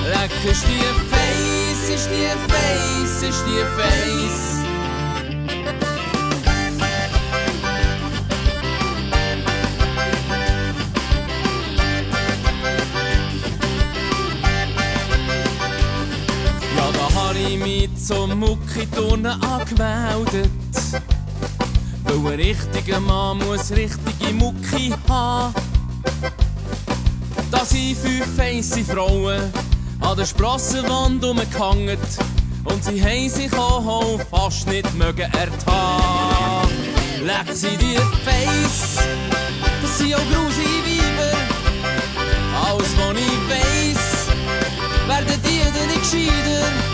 Leck 0.09 0.51
ist 0.51 0.63
die 0.67 0.83
Face, 1.11 1.89
ist 1.93 2.09
die 2.09 2.27
Face, 2.51 3.29
ist 3.29 3.43
die 3.45 3.63
Face. 3.79 4.54
Muckiturnen 18.45 19.41
angemeldet. 19.43 20.51
Weil 22.03 22.33
ein 22.33 22.39
richtiger 22.39 22.99
Mann 22.99 23.39
muss 23.39 23.71
richtige 23.71 24.33
Mucki 24.33 24.93
haben. 25.09 25.53
Da 27.51 27.65
sind 27.65 27.97
fünf 27.97 28.35
feisse 28.35 28.83
Frauen 28.83 29.41
an 30.01 30.17
der 30.17 30.25
Sprossenwand 30.25 31.23
umgehangen 31.23 31.97
und 32.65 32.83
sie 32.83 33.01
haben 33.03 33.29
sich 33.29 33.51
auch 33.53 34.19
fast 34.29 34.67
nicht 34.67 34.93
mögen 34.95 35.31
ertan. 35.31 36.69
Leck 37.23 37.55
sie 37.55 37.75
dir 37.77 38.01
Face, 38.23 38.97
das 39.81 39.97
sind 39.97 40.13
auch 40.13 40.19
grusige 40.19 40.85
Weiber. 40.85 41.37
Alles, 42.67 42.91
was 42.97 43.17
ich 43.17 43.39
weiss, 43.49 44.27
werden 45.07 45.41
die 45.43 45.59
dann 45.59 46.84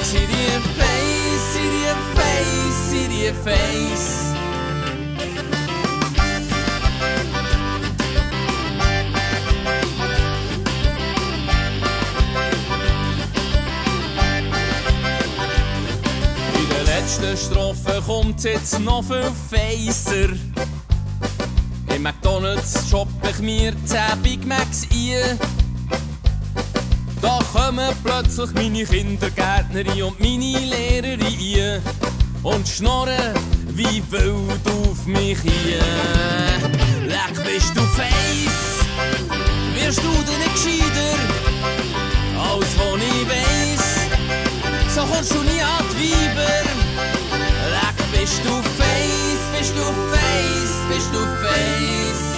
sie 0.00 0.26
dir 0.26 0.60
Face, 0.78 1.52
sie 1.52 1.68
dir 1.70 1.96
Face, 2.14 2.90
sie 2.90 3.08
dir 3.08 3.34
Face. 3.34 4.34
In 16.54 16.68
der 16.68 16.84
letzten 16.84 17.36
Strophe 17.36 18.02
kommt 18.06 18.42
jetzt 18.44 18.80
noch 18.80 19.04
viel 19.04 19.30
feiser. 19.50 20.34
Im 21.94 22.02
McDonalds 22.02 22.88
shoppe 22.88 23.30
ich 23.30 23.38
mir 23.40 23.72
10 23.84 24.22
Big 24.22 24.46
Macs 24.46 24.86
ein. 24.90 25.61
Da 27.22 27.38
kommen 27.52 27.94
plötzlich 28.02 28.52
meine 28.52 28.84
Kindergärtnerin 28.84 30.02
und 30.02 30.20
meine 30.20 30.58
Lehrerin 30.58 31.80
und 32.42 32.66
schnorren 32.66 33.32
wie 33.68 34.02
wild 34.10 34.66
auf 34.66 35.06
mich 35.06 35.38
hier. 35.40 35.78
Leck 37.06 37.44
bist 37.44 37.76
du 37.76 37.82
Face, 37.82 38.84
wirst 39.76 39.98
du 39.98 40.10
denn 40.10 40.38
nicht 40.40 40.54
gescheiter? 40.54 41.16
Alles, 42.36 42.76
was 42.76 43.00
ich 43.00 43.28
weiss, 43.30 43.86
so 44.92 45.02
kommst 45.02 45.30
du 45.30 45.42
nie 45.42 45.62
an 45.62 45.84
die 46.00 46.12
Weiber. 46.36 46.66
Leck 47.70 48.20
bist 48.20 48.40
du 48.44 48.50
Face, 48.50 49.46
bist 49.56 49.74
du 49.76 49.84
Face, 50.10 50.74
bist 50.88 51.14
du 51.14 51.20
Face. 51.46 52.31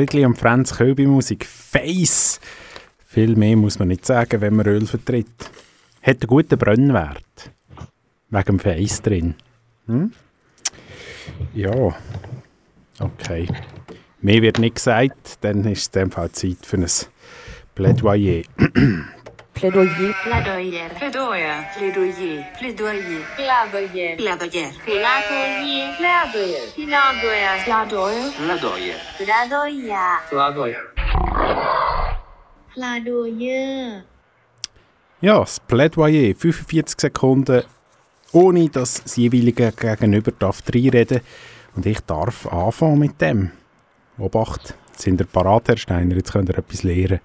Friedli 0.00 0.24
und 0.24 0.38
Franz 0.38 0.76
Köbi 0.76 1.06
Musik. 1.06 1.44
Face! 1.44 2.40
Viel 3.06 3.36
mehr 3.36 3.56
muss 3.56 3.78
man 3.78 3.88
nicht 3.88 4.06
sagen, 4.06 4.40
wenn 4.40 4.56
man 4.56 4.66
Öl 4.66 4.86
vertritt. 4.86 5.26
Hat 6.00 6.22
einen 6.22 6.26
guten 6.26 6.58
Brennwert. 6.58 7.50
Wegen 8.30 8.44
dem 8.44 8.58
Face 8.58 9.02
drin. 9.02 9.34
Hm? 9.86 10.12
Ja. 11.54 11.94
Okay. 12.98 13.48
Mehr 14.20 14.42
wird 14.42 14.58
nicht 14.58 14.76
gesagt, 14.76 15.38
dann 15.42 15.64
ist 15.64 15.80
es 15.80 15.86
in 15.88 15.92
dem 15.92 16.10
Fall 16.10 16.30
Zeit 16.32 16.58
für 16.64 16.76
ein 16.76 16.86
Plädoyer. 17.74 18.42
Plädoyer. 19.54 20.14
Plädoyer. 20.22 20.88
Plädoyer. 20.98 21.64
Plädoyer. 21.78 22.44
Plädoyer. 22.58 23.22
Plädoyer. 23.36 24.16
Plädoyer. 24.16 24.16
Plädoyer. 24.16 24.70
Plädoyer. 25.96 26.60
Plädoyer. 26.76 28.26
Plädoyer. 28.36 28.94
Plädoyer. 29.16 30.18
Plädoyer. 30.28 30.82
Plädoyer. 32.74 34.02
Ja, 35.22 35.40
das 35.40 35.60
Plädoyer, 35.60 36.34
45 36.34 36.98
Sekunden, 36.98 37.62
ohne 38.32 38.68
dass 38.68 39.02
das 39.02 39.16
jeweilige 39.16 39.72
Gegenüber 39.72 40.32
darf 40.38 40.62
reinreden 40.72 41.20
Und 41.76 41.86
ich 41.86 42.00
darf 42.00 42.46
anfangen 42.46 42.98
mit 42.98 43.20
dem. 43.20 43.50
Obacht, 44.18 44.74
sind 44.96 45.20
ihr 45.20 45.26
parat, 45.26 45.68
Herr 45.68 45.76
Steiner? 45.76 46.14
Jetzt 46.16 46.32
könnt 46.32 46.48
ihr 46.48 46.58
etwas 46.58 46.82
lernen. 46.82 47.20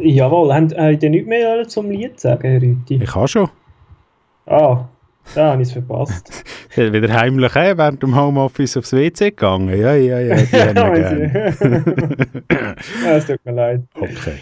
Jawohl, 0.00 0.52
habt 0.52 0.76
habt 0.76 1.02
ihr 1.02 1.10
nichts 1.10 1.28
mehr 1.28 1.66
zum 1.66 1.90
Lied 1.90 2.20
sagen, 2.20 2.48
Herr 2.48 2.60
Rüti? 2.60 3.00
Ich 3.02 3.14
habe 3.14 3.26
schon. 3.26 3.48
Ah, 4.46 4.86
da 5.34 5.52
habe 5.52 5.62
ich 5.62 5.68
es 5.68 5.72
verpasst. 5.72 6.44
Wieder 6.76 7.12
heimlich 7.12 7.54
äh, 7.56 7.76
während 7.76 8.02
dem 8.02 8.14
Homeoffice 8.16 8.76
aufs 8.76 8.92
WC 8.92 9.30
gegangen. 9.30 9.68
Ja, 9.68 9.94
ja, 9.94 10.20
ja, 10.20 10.36
die 10.36 10.56
haben 10.56 11.54
ja, 13.04 13.16
es 13.16 13.26
tut 13.26 13.44
mir 13.44 13.52
leid. 13.52 13.82
Okay. 13.94 14.34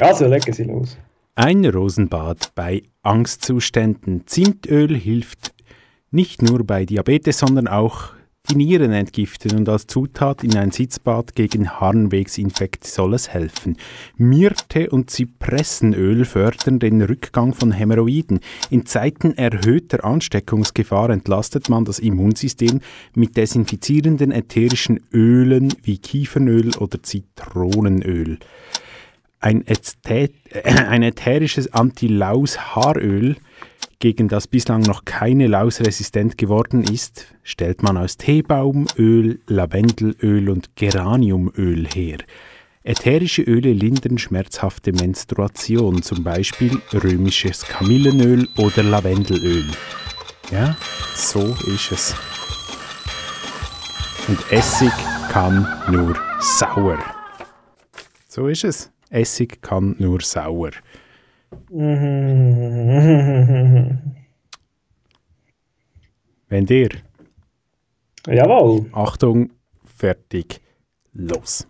Also, 0.00 0.26
legen 0.26 0.52
Sie 0.52 0.64
los. 0.64 0.98
Ein 1.36 1.64
Rosenbad 1.64 2.52
bei 2.54 2.84
Angstzuständen. 3.02 4.22
Zimtöl 4.24 4.96
hilft 4.96 5.52
nicht 6.12 6.42
nur 6.42 6.64
bei 6.64 6.84
Diabetes, 6.84 7.40
sondern 7.40 7.66
auch 7.66 8.12
die 8.48 8.54
Nieren 8.54 8.92
entgiften 8.92 9.58
und 9.58 9.68
als 9.68 9.88
Zutat 9.88 10.44
in 10.44 10.56
ein 10.56 10.70
Sitzbad 10.70 11.34
gegen 11.34 11.68
Harnwegsinfekt 11.70 12.86
soll 12.86 13.14
es 13.14 13.30
helfen. 13.30 13.78
Myrte 14.16 14.90
und 14.90 15.10
Zypressenöl 15.10 16.24
fördern 16.24 16.78
den 16.78 17.02
Rückgang 17.02 17.52
von 17.52 17.72
Hämorrhoiden. 17.72 18.38
In 18.70 18.86
Zeiten 18.86 19.32
erhöhter 19.32 20.04
Ansteckungsgefahr 20.04 21.10
entlastet 21.10 21.68
man 21.68 21.84
das 21.84 21.98
Immunsystem 21.98 22.80
mit 23.16 23.36
desinfizierenden 23.36 24.30
ätherischen 24.30 25.00
Ölen 25.12 25.74
wie 25.82 25.98
Kiefernöl 25.98 26.76
oder 26.76 27.02
Zitronenöl. 27.02 28.38
Ein, 29.44 29.66
Ästhet, 29.66 30.32
äh, 30.48 30.72
ein 30.72 31.02
ätherisches 31.02 31.70
Anti-Laus-Haaröl, 31.70 33.36
gegen 33.98 34.28
das 34.28 34.46
bislang 34.46 34.80
noch 34.80 35.04
keine 35.04 35.48
Laus 35.48 35.82
resistent 35.82 36.38
geworden 36.38 36.82
ist, 36.82 37.26
stellt 37.42 37.82
man 37.82 37.98
aus 37.98 38.16
Teebaumöl, 38.16 39.40
Lavendelöl 39.46 40.48
und 40.48 40.76
Geraniumöl 40.76 41.86
her. 41.88 42.20
Ätherische 42.84 43.42
Öle 43.42 43.74
lindern 43.74 44.16
schmerzhafte 44.16 44.92
Menstruation, 44.92 46.02
zum 46.02 46.24
Beispiel 46.24 46.80
römisches 46.94 47.66
Kamillenöl 47.66 48.48
oder 48.56 48.82
Lavendelöl. 48.82 49.66
Ja, 50.50 50.74
so 51.14 51.54
ist 51.66 51.92
es. 51.92 52.14
Und 54.26 54.38
Essig 54.50 54.92
kann 55.30 55.68
nur 55.90 56.16
sauer. 56.40 56.98
So 58.26 58.48
ist 58.48 58.64
es. 58.64 58.93
Essig 59.14 59.62
kann 59.62 59.94
nur 60.00 60.20
sauer. 60.20 60.72
Wenn 66.48 66.66
dir. 66.66 66.88
Jawohl. 68.26 68.86
Achtung, 68.92 69.50
fertig, 69.84 70.60
los. 71.12 71.68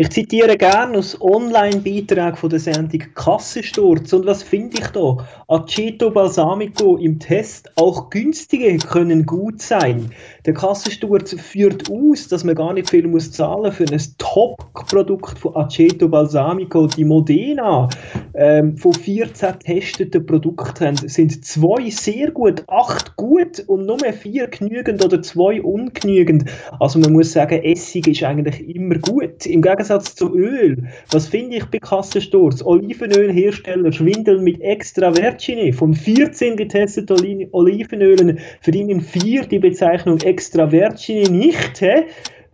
Ich 0.00 0.10
zitiere 0.10 0.56
gerne 0.56 0.98
aus 0.98 1.20
Online-Beitrag 1.20 2.38
von 2.38 2.50
der 2.50 2.60
Sendung 2.60 3.02
Kassensturz. 3.16 4.12
Und 4.12 4.26
was 4.26 4.44
finde 4.44 4.78
ich 4.80 4.86
da? 4.90 5.16
Aceto 5.48 6.12
Balsamico 6.12 6.98
im 6.98 7.18
Test. 7.18 7.72
Auch 7.74 8.08
günstige 8.08 8.76
können 8.78 9.26
gut 9.26 9.60
sein. 9.60 10.12
Der 10.46 10.54
Kassensturz 10.54 11.34
führt 11.34 11.90
aus, 11.90 12.28
dass 12.28 12.44
man 12.44 12.54
gar 12.54 12.74
nicht 12.74 12.88
viel 12.88 13.08
muss 13.08 13.32
zahlen 13.32 13.72
für 13.72 13.86
ein 13.90 14.00
Top-Produkt 14.18 15.36
von 15.36 15.56
Aceto 15.56 16.08
Balsamico, 16.08 16.86
die 16.86 17.04
Modena. 17.04 17.88
ähm, 18.34 18.76
von 18.76 18.94
14 18.94 19.58
getesteten 19.58 20.24
Produkten 20.24 20.96
sind 20.96 21.44
zwei 21.44 21.90
sehr 21.90 22.30
gut, 22.30 22.62
acht 22.68 23.16
gut 23.16 23.64
und 23.66 23.86
nur 23.86 23.98
vier 24.12 24.46
genügend 24.46 25.04
oder 25.04 25.20
zwei 25.22 25.60
ungenügend. 25.60 26.44
Also 26.78 27.00
man 27.00 27.14
muss 27.14 27.32
sagen, 27.32 27.60
Essig 27.64 28.06
ist 28.06 28.22
eigentlich 28.22 28.60
immer 28.72 28.94
gut. 28.98 29.44
Im 29.44 29.60
Gegensatz 29.60 29.87
zu 29.88 30.34
Öl. 30.34 30.88
Was 31.10 31.28
finde 31.28 31.56
ich 31.56 31.64
bei 31.66 31.78
Kassensturz? 31.78 32.62
Olivenölhersteller 32.62 33.92
schwindeln 33.92 34.44
mit 34.44 34.60
extra 34.60 35.12
Vergine. 35.12 35.72
Von 35.72 35.94
14 35.94 36.56
getesteten 36.56 37.48
Olivenölen 37.52 38.38
verdienen 38.60 39.00
vier 39.00 39.46
die 39.46 39.58
Bezeichnung 39.58 40.18
extra 40.20 40.68
Vergine 40.68 41.30
nicht. 41.30 41.78
He? 41.78 42.04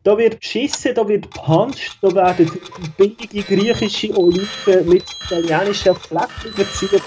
Da 0.04 0.18
wird 0.18 0.40
geschissen, 0.40 0.94
da 0.94 1.08
wird 1.08 1.32
gepanscht, 1.32 1.96
da 2.02 2.14
werden 2.14 2.50
billige 2.98 3.42
griechische 3.42 4.14
Oliven 4.18 4.86
mit 4.86 5.04
italienischen 5.24 5.94
Flecken 5.94 6.48
überziehen. 6.48 7.00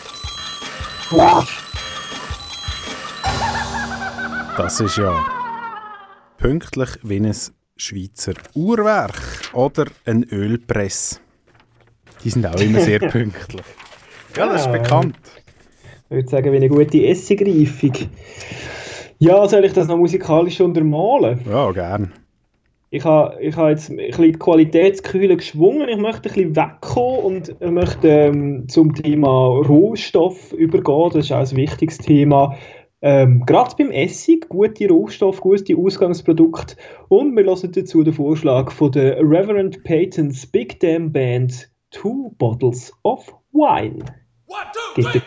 Das 4.57 4.81
ist 4.81 4.97
ja 4.97 5.13
pünktlich 6.37 6.89
wie 7.03 7.19
ein 7.19 7.35
Schweizer 7.77 8.33
Uhrwerk 8.53 9.51
oder 9.53 9.85
ein 10.05 10.23
Ölpress. 10.23 11.21
Die 12.23 12.29
sind 12.29 12.45
auch 12.45 12.59
immer 12.59 12.79
sehr 12.81 12.99
pünktlich. 13.09 13.63
Ja, 14.35 14.47
das 14.51 14.65
ist 14.65 14.71
bekannt. 14.71 15.17
Ich 16.09 16.15
würde 16.15 16.29
sagen, 16.29 16.51
wie 16.51 16.57
eine 16.57 16.69
gute 16.69 17.05
Essigreifung. 17.05 17.93
Ja, 19.19 19.47
soll 19.47 19.65
ich 19.65 19.73
das 19.73 19.87
noch 19.87 19.97
musikalisch 19.97 20.59
untermalen? 20.61 21.41
Ja, 21.49 21.71
gern 21.71 22.13
ich 22.89 23.03
habe 23.03 23.41
ich 23.41 23.55
ha 23.57 23.69
jetzt 23.69 23.89
ein 23.89 23.97
bisschen 23.97 24.23
die 24.23 24.31
Qualitätskühle 24.33 25.35
geschwungen. 25.35 25.89
Ich 25.89 25.97
möchte 25.97 26.29
ein 26.29 26.33
bisschen 26.33 26.55
wegkommen 26.55 27.19
und 27.19 27.61
möchte 27.61 28.07
ähm, 28.07 28.69
zum 28.69 28.95
Thema 28.95 29.47
Rohstoff 29.47 30.53
übergehen. 30.53 31.09
Das 31.13 31.25
ist 31.25 31.31
auch 31.33 31.39
ein 31.39 31.57
wichtiges 31.57 31.97
Thema. 31.97 32.55
Ähm, 33.01 33.43
Gerade 33.45 33.75
beim 33.77 33.91
Essig, 33.91 34.49
gute 34.49 34.87
Rohstoffe, 34.87 35.39
gute 35.39 35.77
Ausgangsprodukte. 35.77 36.75
Und 37.09 37.35
wir 37.35 37.43
lassen 37.43 37.71
dazu 37.71 38.03
den 38.03 38.13
Vorschlag 38.13 38.71
von 38.71 38.91
der 38.91 39.17
Reverend 39.19 39.83
Payton's 39.83 40.47
Big 40.47 40.79
Damn 40.79 41.11
Band 41.11 41.69
Two 41.91 42.33
Bottles 42.37 42.91
of 43.03 43.33
Wine. 43.53 44.03
One, 44.47 44.65
two, 44.95 45.03
three, 45.03 45.21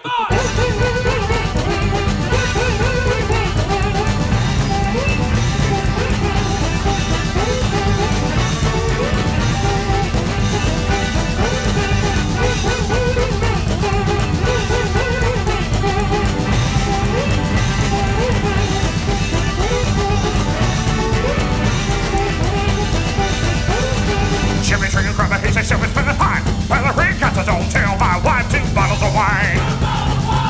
He's 25.50 25.56
a 25.56 25.64
serious 25.64 25.92
man 25.96 26.06
high. 26.14 26.38
Well, 26.70 26.78
the 26.78 26.94
ring 26.94 27.18
got 27.18 27.34
"Don't 27.34 27.66
tell 27.74 27.98
My 27.98 28.22
wife, 28.22 28.46
two 28.54 28.62
bottles 28.70 29.02
of 29.02 29.10
wine. 29.10 29.58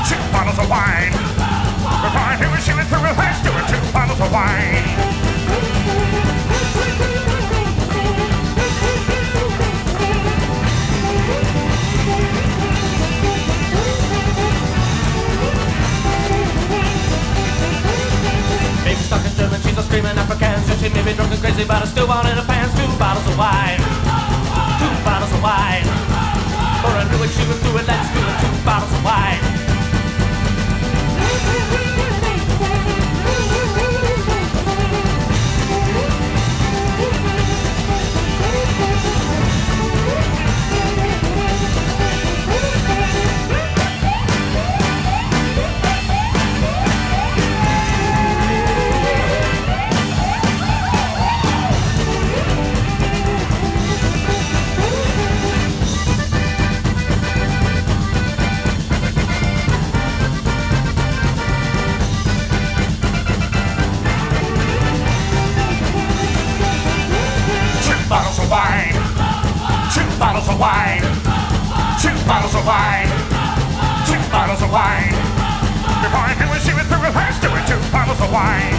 Two 0.04 0.20
bottles 0.28 0.60
of 0.60 0.68
wine. 0.68 1.08
Refined 2.04 2.36
here 2.36 2.52
and 2.52 2.60
shooting 2.60 2.84
through 2.84 3.08
her 3.08 3.16
hands. 3.16 3.40
Doing 3.40 3.64
two 3.64 3.80
bottles 3.96 4.20
of 4.20 4.28
wine. 4.28 4.84
Baby's 18.84 19.08
talking 19.08 19.32
German, 19.32 19.62
she's 19.64 19.80
screaming 19.80 20.18
Africans. 20.20 20.68
And 20.68 20.76
she 20.76 20.92
may 20.92 21.02
be 21.08 21.16
drunk 21.16 21.32
and 21.32 21.40
crazy, 21.40 21.64
but 21.64 21.80
I 21.80 21.86
still 21.86 22.06
wanted 22.06 22.36
a 22.36 22.44
pants. 22.44 22.76
Two 22.76 22.84
bottles 23.00 23.24
of 23.24 23.38
wine 23.38 24.29
of 25.40 25.44
wine. 25.44 25.84
But 26.82 26.96
I 26.96 27.04
knew 27.10 27.24
it, 27.24 27.30
she 27.30 27.46
was 27.48 27.58
through 27.60 27.78
it, 27.78 27.86
let's 27.86 28.12
do 28.12 28.20
it, 28.20 28.36
two 28.40 28.64
bottles 28.64 28.92
of 28.92 29.04
wine. 29.04 29.50
wine, 72.70 73.10
six 74.06 74.22
bottles 74.30 74.62
of 74.62 74.70
wine. 74.70 75.10
Before 76.06 76.22
I 76.22 76.38
knew 76.38 76.46
it, 76.54 76.62
she 76.62 76.70
was 76.70 76.86
through 76.86 77.02
with 77.02 77.14
hers. 77.18 77.34
Doing 77.42 77.66
two 77.66 77.82
bottles 77.90 78.20
of 78.22 78.30
wine, 78.30 78.74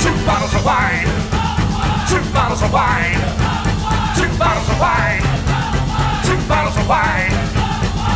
two 0.00 0.16
bottles 0.24 0.54
of 0.56 0.64
wine, 0.64 1.08
two 2.08 2.24
bottles 2.32 2.62
of 2.64 2.72
wine, 2.72 3.20
two 4.16 4.30
bottles 4.40 4.68
of 4.72 4.78
wine, 4.80 5.22
two 6.24 6.40
bottles 6.48 6.76
of 6.80 6.88
wine. 6.88 7.36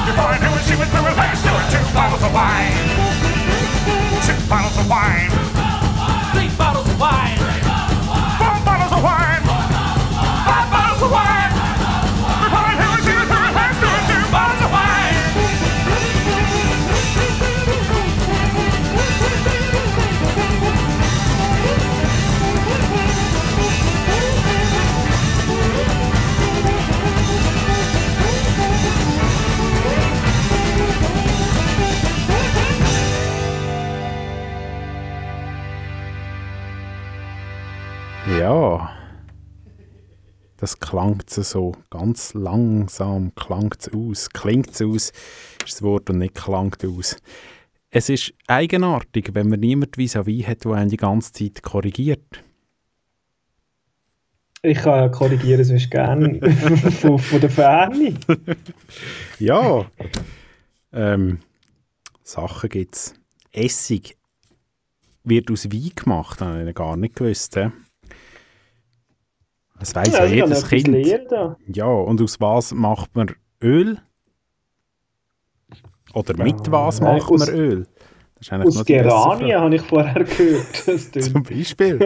Before 0.08 0.32
I 0.32 0.38
knew 0.40 0.52
it, 0.56 0.64
she 0.64 0.76
was 0.80 0.88
through 0.88 1.12
with 1.12 1.18
hers. 1.20 1.40
Doing 1.44 1.68
two 1.68 1.84
bottles 1.92 2.24
of 2.24 2.32
wine, 2.32 2.72
two 4.24 4.38
bottles 4.48 4.76
of 4.80 4.88
wine. 4.88 5.61
Klangt 40.92 41.36
es 41.38 41.50
so 41.50 41.72
ganz 41.90 42.34
langsam, 42.34 43.34
klangt 43.34 43.80
es 43.80 43.92
aus, 43.94 44.30
klingt 44.30 44.70
es 44.70 44.82
aus, 44.82 45.12
ist 45.64 45.76
das 45.76 45.82
Wort 45.82 46.10
und 46.10 46.18
nicht 46.18 46.34
klangt 46.34 46.84
aus. 46.84 47.16
Es 47.90 48.08
ist 48.08 48.34
eigenartig, 48.46 49.30
wenn 49.32 49.48
man 49.48 49.60
niemand 49.60 49.96
vis-à-vis 49.96 50.46
hat, 50.46 50.64
der 50.64 50.72
einen 50.72 50.90
die 50.90 50.96
ganze 50.96 51.32
Zeit 51.32 51.62
korrigiert. 51.62 52.42
Ich 54.62 54.78
kann 54.78 54.98
ja 54.98 55.08
korrigieren 55.08 55.64
sonst 55.64 55.90
gerne 55.90 56.40
von, 57.00 57.18
von 57.18 57.40
der 57.40 57.50
Ferne. 57.50 58.14
ja. 59.38 59.86
Ähm, 60.92 61.38
Sachen 62.22 62.70
gibt 62.70 62.94
es. 62.94 63.14
Essig 63.50 64.16
wird 65.24 65.50
aus 65.50 65.70
Wein 65.70 65.92
gemacht, 65.94 66.40
habe 66.40 66.68
ich 66.68 66.74
gar 66.74 66.96
nicht 66.96 67.16
gewusst. 67.16 67.56
He? 67.56 67.70
Das 69.82 69.96
weiß 69.96 70.12
ja, 70.12 70.24
ja 70.26 70.44
jedes 70.44 70.68
Kind. 70.68 70.86
Lernen. 70.86 71.56
Ja, 71.66 71.86
und 71.86 72.22
aus 72.22 72.40
was 72.40 72.72
macht 72.72 73.16
man 73.16 73.34
Öl? 73.60 73.98
Oder 76.14 76.40
mit 76.40 76.70
was 76.70 77.00
ja, 77.00 77.12
macht 77.12 77.30
man 77.32 77.48
Öl? 77.48 77.86
aus 78.48 78.84
Geranien 78.84 79.60
habe 79.60 79.74
ich 79.74 79.82
vorher 79.82 80.22
gehört. 80.22 80.76
Zum 81.20 81.42
Beispiel. 81.42 81.98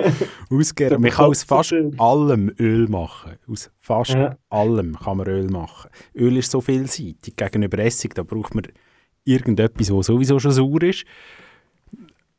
aus 0.48 0.72
man 0.98 1.10
kann 1.10 1.26
aus 1.26 1.42
fast 1.42 1.74
allem 1.98 2.50
Öl 2.58 2.88
machen. 2.88 3.36
Aus 3.46 3.70
fast 3.78 4.14
ja. 4.14 4.38
allem 4.48 4.96
kann 4.98 5.18
man 5.18 5.26
Öl 5.26 5.50
machen. 5.50 5.90
Öl 6.14 6.38
ist 6.38 6.50
so 6.50 6.62
vielseitig. 6.62 7.36
Gegenüber 7.36 7.78
Essig, 7.80 8.14
da 8.14 8.22
braucht 8.22 8.54
man 8.54 8.68
irgendetwas, 9.24 9.92
was 9.92 10.06
sowieso 10.06 10.38
schon 10.38 10.52
sauer 10.52 10.82
ist. 10.82 11.04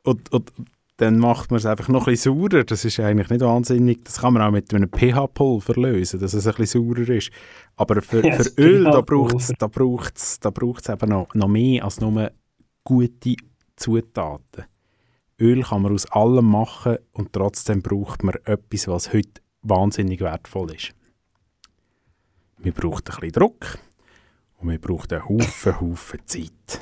Und, 0.02 0.32
und 0.32 0.50
dann 0.98 1.18
macht 1.18 1.52
man 1.52 1.58
es 1.58 1.66
einfach 1.66 1.88
noch 1.88 2.08
ein 2.08 2.12
bisschen 2.12 2.34
saurer. 2.34 2.64
Das 2.64 2.84
ist 2.84 2.98
eigentlich 2.98 3.30
nicht 3.30 3.40
wahnsinnig. 3.40 4.04
Das 4.04 4.18
kann 4.20 4.32
man 4.32 4.42
auch 4.42 4.50
mit 4.50 4.74
einem 4.74 4.90
pH-Pulver 4.90 5.74
lösen, 5.74 6.18
dass 6.18 6.34
es 6.34 6.46
ein 6.46 6.54
bisschen 6.56 6.84
saurer 6.84 7.08
ist. 7.08 7.30
Aber 7.76 8.02
für, 8.02 8.26
Ja, 8.26 8.34
für 8.34 8.50
Öl, 8.60 8.84
da 8.84 9.00
braucht 9.00 9.36
es 9.36 9.52
da 9.56 9.68
braucht's, 9.68 10.40
da 10.40 10.50
braucht's 10.50 10.88
eben 10.88 11.08
noch, 11.08 11.32
noch 11.34 11.46
mehr 11.46 11.84
als 11.84 12.00
nur 12.00 12.32
gute 12.82 13.36
Zutaten. 13.76 14.64
Öl 15.40 15.62
kann 15.62 15.82
man 15.82 15.94
aus 15.94 16.10
allem 16.10 16.46
machen 16.46 16.98
und 17.12 17.32
trotzdem 17.32 17.80
braucht 17.80 18.24
man 18.24 18.34
etwas, 18.44 18.88
was 18.88 19.12
heute 19.12 19.40
wahnsinnig 19.62 20.18
wertvoll 20.20 20.74
ist. 20.74 20.94
Wir 22.58 22.72
brauchen 22.72 23.04
ein 23.06 23.20
bisschen 23.20 23.32
Druck 23.32 23.78
und 24.58 24.68
wir 24.68 24.80
brauchen 24.80 25.12
einen 25.12 25.28
Haufen, 25.28 25.80
Haufen 25.80 26.20
Zeit. 26.26 26.80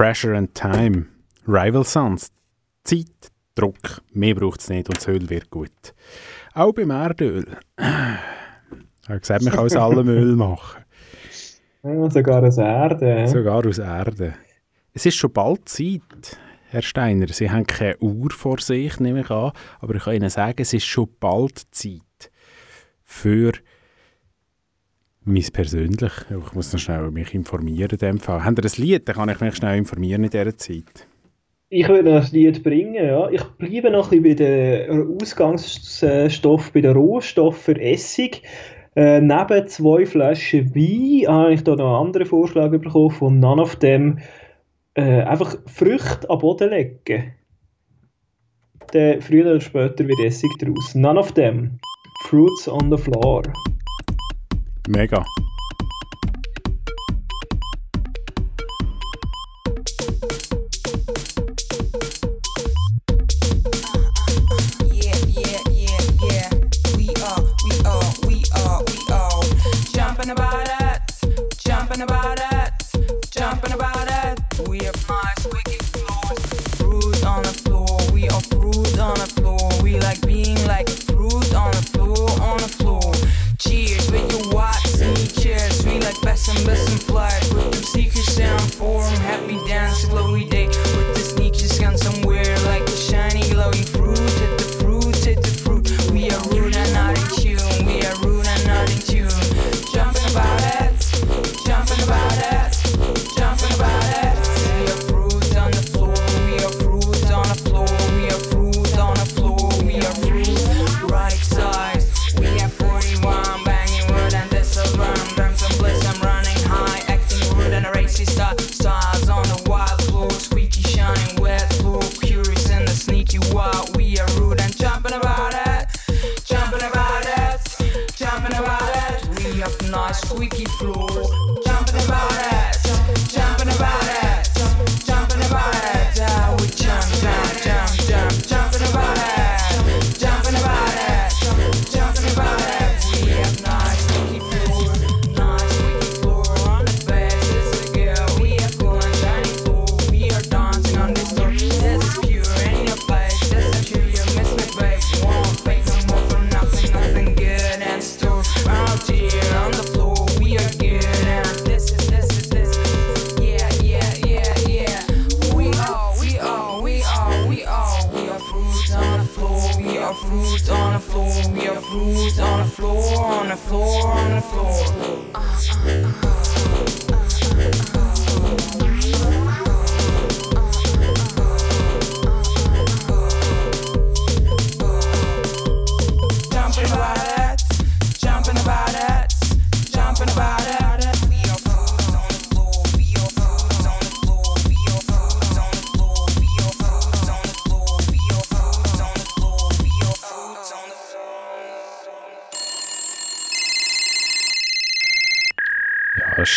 Pressure 0.00 0.34
and 0.34 0.54
Time. 0.54 1.08
Rival 1.46 1.84
Sons. 1.84 2.30
Zeit, 2.84 3.30
Druck. 3.54 4.00
Mehr 4.14 4.34
braucht 4.34 4.60
es 4.60 4.70
nicht 4.70 4.88
und 4.88 4.96
das 4.96 5.06
Öl 5.06 5.28
wird 5.28 5.50
gut. 5.50 5.92
Auch 6.54 6.72
beim 6.72 6.88
Erdöl. 6.88 7.44
Ich 7.76 9.08
habe 9.10 9.20
gesagt, 9.20 9.42
man 9.42 9.52
kann 9.52 9.66
aus 9.66 9.76
allem 9.76 10.08
Öl 10.08 10.36
machen. 10.36 10.82
Ja, 11.82 12.08
sogar 12.08 12.42
aus 12.42 12.56
Erde. 12.56 13.28
Sogar 13.28 13.66
aus 13.66 13.76
Erde. 13.76 14.36
Es 14.94 15.04
ist 15.04 15.16
schon 15.16 15.34
bald 15.34 15.68
Zeit, 15.68 16.38
Herr 16.70 16.80
Steiner. 16.80 17.28
Sie 17.28 17.50
haben 17.50 17.66
keine 17.66 17.98
Uhr 17.98 18.30
vor 18.30 18.58
sich, 18.58 18.98
nehme 19.00 19.20
ich 19.20 19.30
an. 19.30 19.52
Aber 19.80 19.94
ich 19.96 20.04
kann 20.04 20.14
Ihnen 20.14 20.30
sagen, 20.30 20.62
es 20.62 20.72
ist 20.72 20.86
schon 20.86 21.10
bald 21.20 21.58
Zeit 21.72 22.30
für 23.04 23.52
mein 25.30 25.44
persönlich. 25.52 26.12
Ich 26.28 26.52
muss 26.54 26.72
noch 26.72 26.80
schnell 26.80 27.10
mich 27.10 27.34
informieren 27.34 27.90
in 27.90 27.98
dem 27.98 28.18
Fall. 28.18 28.44
Haben 28.44 28.56
Sie 28.56 28.82
ein 28.82 28.86
Lied? 28.86 29.08
Dann 29.08 29.16
kann 29.16 29.28
ich 29.28 29.40
mich 29.40 29.56
schnell 29.56 29.78
informieren 29.78 30.24
in 30.24 30.30
dieser 30.30 30.56
Zeit. 30.56 31.06
Ich 31.72 31.88
würde 31.88 32.12
noch 32.12 32.24
ein 32.24 32.32
Lied 32.32 32.62
bringen, 32.64 32.94
ja. 32.94 33.30
Ich 33.30 33.44
bleibe 33.44 33.90
noch 33.90 34.10
ein 34.10 34.22
bisschen 34.22 34.36
bei 34.36 34.44
den 34.44 35.16
Ausgangsstoff, 35.20 36.72
bei 36.72 36.80
den 36.80 36.96
Rohstoffen 36.96 37.76
für 37.76 37.80
Essig. 37.80 38.42
Äh, 38.96 39.20
neben 39.20 39.68
zwei 39.68 40.04
Flaschen 40.04 40.74
Wein 40.74 41.32
habe 41.32 41.54
ich 41.54 41.62
da 41.62 41.76
noch 41.76 41.96
einen 41.96 42.06
anderen 42.06 42.26
Vorschlag 42.26 42.70
bekommen 42.70 43.10
von 43.10 43.38
None 43.38 43.62
of 43.62 43.76
Them. 43.76 44.18
Äh, 44.94 45.22
einfach 45.22 45.56
Früchte 45.66 46.28
am 46.28 46.40
Boden 46.40 46.70
legen. 46.70 47.34
Dann 48.92 49.20
früher 49.20 49.46
oder 49.46 49.60
später 49.60 50.08
wird 50.08 50.18
Essig 50.24 50.50
draus. 50.58 50.96
None 50.96 51.20
of 51.20 51.32
Them. 51.32 51.78
Fruits 52.24 52.68
on 52.68 52.90
the 52.90 53.00
floor. 53.00 53.42
maker. 54.90 55.24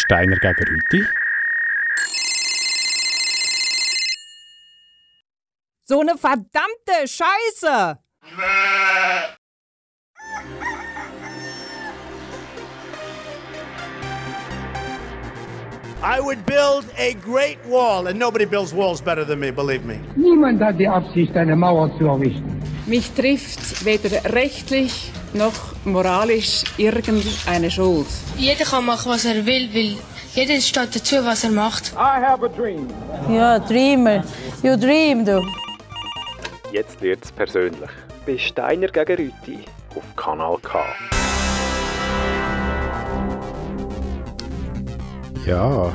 Steiner 0.06 0.36
gegen 0.36 0.64
Rüti. 0.70 1.06
So 5.86 6.02
eine 6.02 6.18
verdammte 6.18 7.08
Scheiße! 7.08 8.00
I 16.06 16.20
would 16.20 16.46
build 16.46 16.86
a 16.98 17.14
great 17.14 17.60
wall, 17.66 18.08
and 18.08 18.20
nobody 18.20 18.44
builds 18.46 18.74
walls 18.74 19.02
better 19.02 19.24
than 19.24 19.40
me, 19.40 19.52
believe 19.52 19.86
me. 19.86 20.02
Niemand 20.18 20.62
hat 20.62 20.78
die 20.78 20.88
Absicht, 20.88 21.34
eine 21.38 21.56
Mauer 21.56 21.98
zu 21.98 22.08
errichten. 22.08 22.62
Mich 22.88 23.10
trifft 23.12 23.86
weder 23.86 24.34
rechtlich 24.34 25.14
noch 25.36 25.54
moralisch 25.86 26.64
irgendeine 26.78 27.70
Schuld. 27.72 28.08
Jeder 28.38 28.66
kann 28.66 28.86
machen, 28.86 29.12
was 29.12 29.26
er 29.26 29.46
will, 29.46 29.70
weil 29.74 29.98
jeder 30.34 30.60
steht 30.62 30.96
dazu, 30.96 31.18
was 31.24 31.44
er 31.44 31.52
macht. 31.52 31.94
I 31.94 32.22
have 32.24 32.46
a 32.46 32.50
dream. 32.50 32.88
Ja, 33.30 33.60
Dreamer. 33.60 34.24
You 34.62 34.76
dream, 34.78 35.26
du. 35.26 35.42
Jetzt 36.72 37.02
wird 37.02 37.24
es 37.24 37.32
persönlich. 37.32 37.90
Bei 38.26 38.38
Steiner 38.38 38.88
gegen 38.88 39.16
Rüti. 39.16 39.60
Auf 39.96 40.16
Kanal 40.16 40.58
K. 40.62 40.84
Ja, 45.46 45.92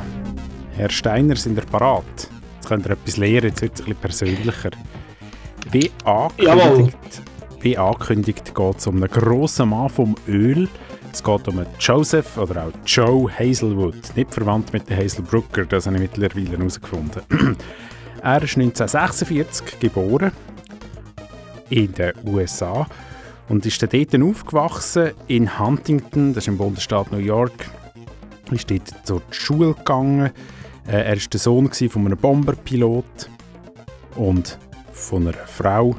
Herr 0.76 0.90
Steiner, 0.90 1.34
sind 1.34 1.58
ihr 1.58 1.64
parat? 1.64 2.04
Jetzt 2.56 2.68
könnt 2.68 2.86
ihr 2.86 2.92
etwas 2.92 3.16
lernen, 3.16 3.48
jetzt 3.48 3.62
wird 3.62 3.74
es 3.74 3.80
ein 3.80 3.86
bisschen 3.86 3.96
persönlicher. 3.96 4.70
Wie 5.72 5.90
angekündigt, 6.04 7.22
wie 7.60 7.76
angekündigt 7.76 8.54
geht 8.54 8.78
es 8.78 8.86
um 8.86 8.96
einen 8.96 9.08
grossen 9.08 9.70
Mann 9.70 9.88
vom 9.88 10.14
Öl. 10.26 10.68
Es 11.12 11.22
geht 11.22 11.48
um 11.48 11.58
einen 11.58 11.66
Joseph 11.80 12.36
oder 12.36 12.66
auch 12.66 12.72
Joe 12.86 13.30
Hazelwood. 13.30 14.16
Nicht 14.16 14.32
verwandt 14.32 14.72
mit 14.72 14.88
den 14.88 14.98
Hazel 14.98 15.24
Brooker, 15.24 15.64
das 15.64 15.86
habe 15.86 15.96
ich 15.96 16.02
mittlerweile 16.02 16.56
herausgefunden. 16.58 17.22
er 18.22 18.42
ist 18.42 18.56
1946 18.56 19.80
geboren 19.80 20.32
in 21.70 21.92
den 21.92 22.12
USA 22.24 22.86
und 23.48 23.64
ist 23.66 23.82
dort 23.82 24.22
aufgewachsen 24.22 25.12
in 25.26 25.58
Huntington, 25.58 26.34
das 26.34 26.44
ist 26.44 26.48
im 26.48 26.58
Bundesstaat 26.58 27.10
New 27.10 27.18
York. 27.18 27.70
Ist 28.50 28.70
dort 28.70 28.94
zur 29.04 29.22
Schule 29.30 29.74
gegangen. 29.74 30.30
Äh, 30.86 31.02
er 31.02 31.16
war 31.16 31.28
der 31.30 31.40
Sohn 31.40 31.70
von 31.70 32.06
einem 32.06 32.16
Bomberpilot 32.16 33.30
und 34.16 34.58
von 34.92 35.28
einer 35.28 35.36
Frau. 35.46 35.96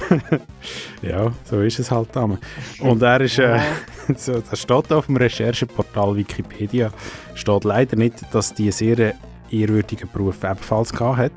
ja, 1.02 1.32
so 1.44 1.60
ist 1.60 1.78
es 1.78 1.90
halt 1.90 2.08
damals. 2.12 2.40
Und 2.80 3.02
er 3.02 3.20
ist, 3.20 3.38
äh, 3.38 3.60
so, 4.16 4.40
das 4.40 4.60
steht 4.60 4.92
auf 4.92 5.06
dem 5.06 5.16
Rechercheportal 5.16 6.16
Wikipedia, 6.16 6.90
steht 7.34 7.64
leider 7.64 7.96
nicht, 7.96 8.14
dass 8.32 8.54
die 8.54 8.70
sehr 8.70 9.14
ehrwürdigen 9.50 10.08
Beruf 10.12 10.42
ebenfalls 10.44 10.92
gehabt 10.92 11.18
hat. 11.18 11.32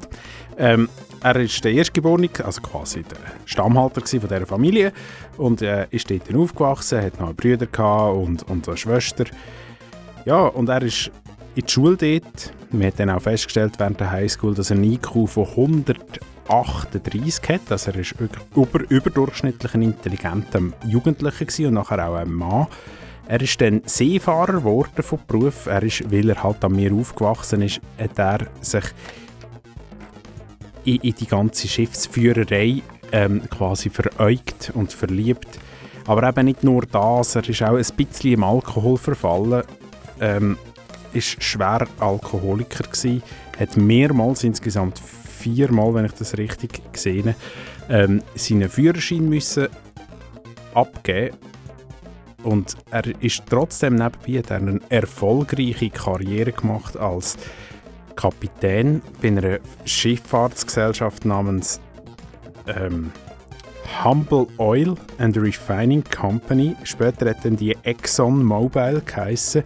Ähm, 0.57 0.89
er 1.21 1.37
ist 1.37 1.63
der 1.63 1.73
Erstgeborene, 1.73 2.29
also 2.43 2.61
quasi 2.61 3.03
der 3.03 3.17
Stammhalter 3.45 4.01
von 4.05 4.19
dieser 4.19 4.45
Familie 4.45 4.93
und 5.37 5.61
äh, 5.61 5.87
ist 5.89 6.09
dort 6.09 6.29
dann 6.29 6.37
aufgewachsen, 6.37 7.01
hat 7.01 7.19
noch 7.19 7.27
einen 7.27 7.35
Bruder 7.35 7.65
gehabt 7.65 8.15
und, 8.15 8.43
und 8.43 8.67
eine 8.67 8.77
Schwester. 8.77 9.25
Ja, 10.25 10.45
und 10.45 10.69
er 10.69 10.83
ist 10.83 11.11
in 11.55 11.65
die 11.65 11.71
Schule 11.71 11.97
dort. 11.97 12.53
Man 12.71 12.87
hat 12.87 12.99
dann 12.99 13.09
auch 13.09 13.21
festgestellt 13.21 13.73
während 13.77 13.99
der 13.99 14.11
Highschool, 14.11 14.53
dass 14.53 14.69
er 14.69 14.77
einen 14.77 14.91
IQ 14.91 15.27
von 15.27 15.45
138 16.47 17.49
hat. 17.49 17.71
Also 17.71 17.91
er 17.91 17.97
ist 17.97 18.15
über, 18.55 18.81
überdurchschnittlich 18.89 19.73
ein 19.73 19.81
intelligenter 19.81 20.61
Jugendlicher 20.87 21.45
gewesen 21.45 21.67
und 21.67 21.73
nachher 21.75 22.07
auch 22.07 22.15
ein 22.15 22.31
Mann. 22.31 22.67
Er 23.27 23.41
ist 23.41 23.59
dann 23.59 23.81
Seefahrer 23.85 24.53
geworden 24.53 25.01
vom 25.01 25.19
Beruf. 25.27 25.65
Er 25.65 25.81
ist, 25.83 26.11
weil 26.11 26.29
er 26.29 26.43
halt 26.43 26.63
an 26.63 26.73
mir 26.73 26.93
aufgewachsen 26.93 27.61
ist, 27.61 27.81
hat 27.97 28.19
er 28.19 28.47
sich 28.61 28.83
in, 30.83 30.97
in 30.97 31.15
die 31.15 31.25
ganze 31.25 31.67
Schiffsführerei 31.67 32.81
ähm, 33.11 33.49
quasi 33.49 33.89
veräugt 33.89 34.71
und 34.75 34.93
verliebt. 34.93 35.59
Aber 36.05 36.27
eben 36.27 36.45
nicht 36.45 36.63
nur 36.63 36.83
das, 36.85 37.35
er 37.35 37.49
ist 37.49 37.63
auch 37.63 37.77
ein 37.77 37.95
bisschen 37.97 38.33
im 38.33 38.43
Alkohol 38.43 38.97
verfallen. 38.97 39.63
Ähm, 40.19 40.57
ist 41.13 41.41
schwer 41.41 41.87
Alkoholiker 41.99 42.83
gewesen, 42.83 43.23
hat 43.57 43.77
mehrmals, 43.77 44.43
insgesamt 44.43 45.01
viermal, 45.53 45.93
wenn 45.93 46.05
ich 46.05 46.13
das 46.13 46.37
richtig 46.37 46.81
gesehen 46.91 47.35
habe, 47.89 48.03
ähm, 48.03 48.21
seinen 48.35 48.69
Führerschein 48.69 49.29
müssen 49.29 49.67
abgeben 50.73 51.37
und 52.45 52.75
er 52.91 53.03
ist 53.21 53.43
trotzdem 53.49 53.95
nebenbei 53.95 54.39
hat 54.39 54.51
er 54.51 54.57
eine 54.57 54.79
erfolgreiche 54.89 55.89
Karriere 55.89 56.51
gemacht 56.51 56.95
als 56.95 57.37
Kapitän 58.15 59.01
bei 59.21 59.29
einer 59.29 59.59
Schifffahrtsgesellschaft 59.85 61.25
namens 61.25 61.81
ähm, 62.67 63.11
Humble 64.03 64.47
Oil 64.57 64.95
and 65.17 65.37
Refining 65.37 66.03
Company. 66.03 66.75
Später 66.83 67.29
hat 67.29 67.43
dann 67.43 67.55
die 67.55 67.75
Exxon 67.83 68.43
Mobil 68.43 69.01
geheissen. 69.03 69.63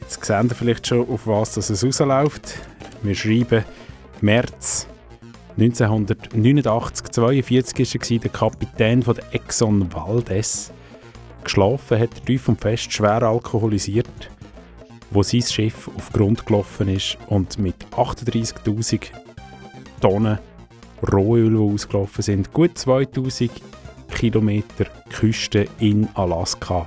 Jetzt 0.00 0.24
sehen 0.24 0.48
ihr 0.48 0.54
vielleicht 0.54 0.86
schon, 0.86 1.08
auf 1.08 1.26
was 1.26 1.54
das 1.54 1.70
es 1.70 1.84
rausläuft. 1.84 2.54
Wir 3.02 3.14
schreiben 3.16 3.64
März 4.20 4.86
1989, 5.58 7.12
42 7.12 7.94
war 7.94 8.10
er 8.10 8.18
der 8.18 8.30
Kapitän 8.30 9.02
von 9.02 9.14
der 9.14 9.24
Exxon 9.34 9.90
Valdez. 9.90 10.70
Geschlafen 11.44 11.98
hat 11.98 12.10
er 12.14 12.24
tief 12.26 12.48
und 12.48 12.60
fest, 12.60 12.92
schwer 12.92 13.22
alkoholisiert, 13.22 14.30
wo 15.10 15.22
sein 15.22 15.40
Schiff 15.40 15.88
auf 15.96 16.12
Grund 16.12 16.44
gelaufen 16.44 16.88
ist 16.88 17.16
und 17.28 17.58
mit 17.58 17.76
38'000 17.92 19.06
Tonnen 20.00 20.38
Rohöl, 21.10 21.50
die 21.50 21.56
ausgelaufen 21.56 22.22
sind, 22.22 22.52
gut 22.52 22.76
2000 22.76 23.50
Kilometer 24.10 24.86
Küste 25.10 25.66
in 25.78 26.08
Alaska 26.14 26.86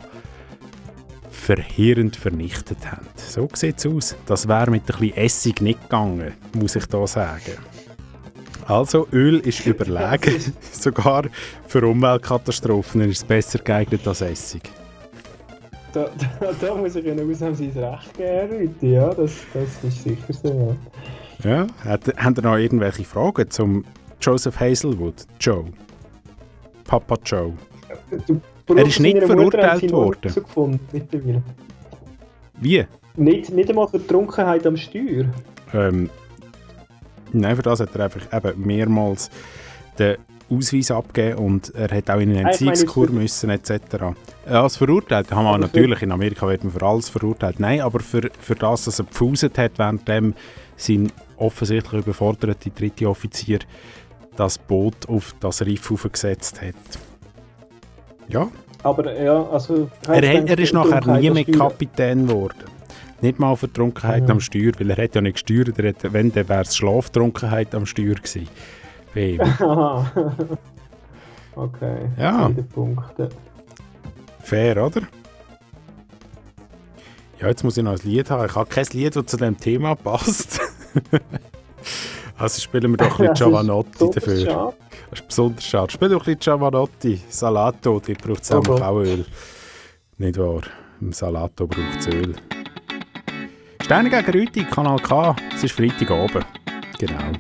verheerend 1.32 2.15
vernichtet 2.15 2.91
haben. 2.91 3.07
So 3.15 3.47
sieht 3.53 3.80
es 3.80 3.86
aus. 3.88 4.15
Das 4.28 4.47
wäre 4.47 4.70
mit 4.70 4.84
ein 4.84 4.86
bisschen 4.99 5.17
Essig 5.17 5.61
nicht 5.61 5.82
gegangen, 5.82 6.34
muss 6.53 6.76
ich 6.76 6.86
da 6.86 7.07
sagen. 7.07 7.57
Also, 8.70 9.07
Öl 9.11 9.39
ist 9.39 9.65
überlegen. 9.65 10.53
Sogar 10.72 11.26
für 11.65 11.88
Umweltkatastrophen 11.88 13.01
ist 13.01 13.17
es 13.17 13.24
besser 13.24 13.57
geeignet 13.57 14.07
als 14.07 14.22
Essig. 14.22 14.61
Da, 15.91 16.07
da, 16.39 16.51
da 16.61 16.76
muss 16.76 16.95
ich 16.95 17.03
Ihnen 17.03 17.32
ausnahmsweise 17.32 17.82
recht 17.82 18.15
geben, 18.15 18.67
Leute. 18.67 18.86
Ja, 18.86 19.11
das, 19.11 19.32
das 19.55 19.84
ist 19.84 20.03
sicher 20.03 20.34
so. 20.34 20.76
Ja. 21.43 21.65
Hat, 21.84 22.15
haben 22.17 22.36
ihr 22.38 22.43
noch 22.43 22.57
irgendwelche 22.57 23.03
Fragen 23.05 23.49
zum 23.49 23.86
Joseph 24.22 24.59
Hazelwood? 24.59 25.26
Joe? 25.39 25.65
Papa 26.84 27.17
Joe? 27.26 27.53
Er 28.67 28.86
ist 28.86 28.99
nicht 28.99 29.24
verurteilt 29.24 29.91
worden. 29.91 30.80
Wie? 32.61 32.86
Nicht, 33.15 33.51
nicht 33.51 33.70
einmal 33.70 33.88
für 33.88 34.05
Trunkenheit 34.05 34.67
am 34.67 34.78
Steuer. 34.78 35.26
Ähm, 35.74 36.11
nein, 37.34 37.55
für 37.55 37.61
das 37.61 37.80
hat 37.80 37.95
er 37.95 38.05
einfach 38.05 38.34
eben 38.34 38.65
mehrmals 38.65 39.30
den 39.97 40.17
Ausweis 40.51 40.89
abgegeben 40.89 41.38
und 41.38 41.73
er 41.75 41.95
hat 41.95 42.09
auch 42.09 42.19
in 42.19 42.32
eine 42.32 42.49
Entziehungskur 42.49 43.09
müssen 43.11 43.49
etc. 43.49 43.71
Als 44.45 44.77
verurteilt 44.77 45.32
haben 45.32 45.45
wir 45.45 45.57
natürlich, 45.57 46.01
in 46.01 46.11
Amerika 46.11 46.47
wird 46.47 46.63
man 46.63 46.73
für 46.73 46.86
alles 46.86 47.09
verurteilt, 47.09 47.59
nein, 47.59 47.82
aber 47.82 47.99
für, 47.99 48.30
für 48.39 48.55
das, 48.55 48.86
dass 48.86 48.99
er 48.99 49.05
gepfuset 49.05 49.57
hat, 49.57 49.77
währenddem 49.77 50.34
sein 50.75 51.11
offensichtlich 51.38 52.01
überforderte 52.01 52.69
dritte 52.71 53.07
Offizier 53.07 53.59
das 54.36 54.57
Boot 54.57 55.07
auf 55.07 55.36
das 55.39 55.61
Riff 55.61 55.91
aufgesetzt 55.91 56.61
hat. 56.61 56.75
Ja. 58.27 58.47
Aber 58.82 59.13
ja, 59.21 59.43
also... 59.49 59.89
Er, 60.07 60.23
er 60.23 60.59
ist 60.59 60.73
nachher 60.73 61.19
nie 61.19 61.30
mehr 61.30 61.43
Kapitän 61.43 62.25
geworden 62.25 62.78
nicht 63.22 63.39
mal 63.39 63.55
für 63.55 63.72
Trunkenheit 63.72 64.24
ja. 64.24 64.30
am 64.30 64.39
Steuer, 64.39 64.72
weil 64.78 64.89
er 64.89 65.03
hat 65.03 65.15
ja 65.15 65.22
nicht 65.22 65.34
gesteuert, 65.34 65.78
er 65.80 65.89
hat, 65.89 66.13
wenn, 66.13 66.32
dann 66.32 66.47
wäre 66.47 66.61
es 66.61 66.76
Schlaftrunkenheit 66.76 67.74
am 67.76 67.86
Steuer 67.86 68.15
gewesen. 68.15 68.47
Bei 69.13 69.32
ihm. 69.32 69.41
okay, 71.55 71.97
ja. 72.17 72.51
Fair, 74.43 74.86
oder? 74.86 75.01
Ja, 77.39 77.47
jetzt 77.47 77.63
muss 77.63 77.78
ich 77.78 77.84
noch 77.84 77.93
ein 77.93 77.99
Lied 78.03 78.30
haben. 78.30 78.45
Ich 78.45 78.55
habe 78.55 78.70
kein 78.70 78.86
Lied, 78.91 79.15
das 79.15 79.26
zu 79.26 79.38
diesem 79.38 79.57
Thema 79.57 79.95
passt. 79.95 80.59
also 82.38 82.61
spielen 82.61 82.91
wir 82.91 82.97
doch 82.97 83.20
ein 83.20 83.28
bisschen 83.30 83.34
Giovanotti 83.51 84.09
dafür. 84.11 84.45
Schade. 84.45 84.74
Das 85.09 85.20
ist 85.22 85.28
besonders 85.28 85.65
schade. 85.65 85.91
Spiel 85.91 86.09
doch 86.09 86.28
ein 86.28 86.36
bisschen 86.36 86.39
Giovanotti. 86.39 87.22
Salato, 87.30 87.99
die 87.99 88.13
braucht 88.13 88.43
es 88.43 88.51
auch 88.51 88.97
Öl. 88.97 89.26
Nicht 90.17 90.38
wahr? 90.38 90.61
Im 90.99 91.13
Salato 91.13 91.65
braucht 91.65 91.99
es 91.99 92.07
Öl. 92.07 92.36
Sterne 93.89 94.11
gegen 94.11 94.31
Rüti, 94.31 94.65
Kanal 94.65 94.99
K. 94.99 95.35
Es 95.51 95.63
ist 95.63 95.71
Freitag 95.71 96.11
oben. 96.11 96.45
Genau. 96.99 97.31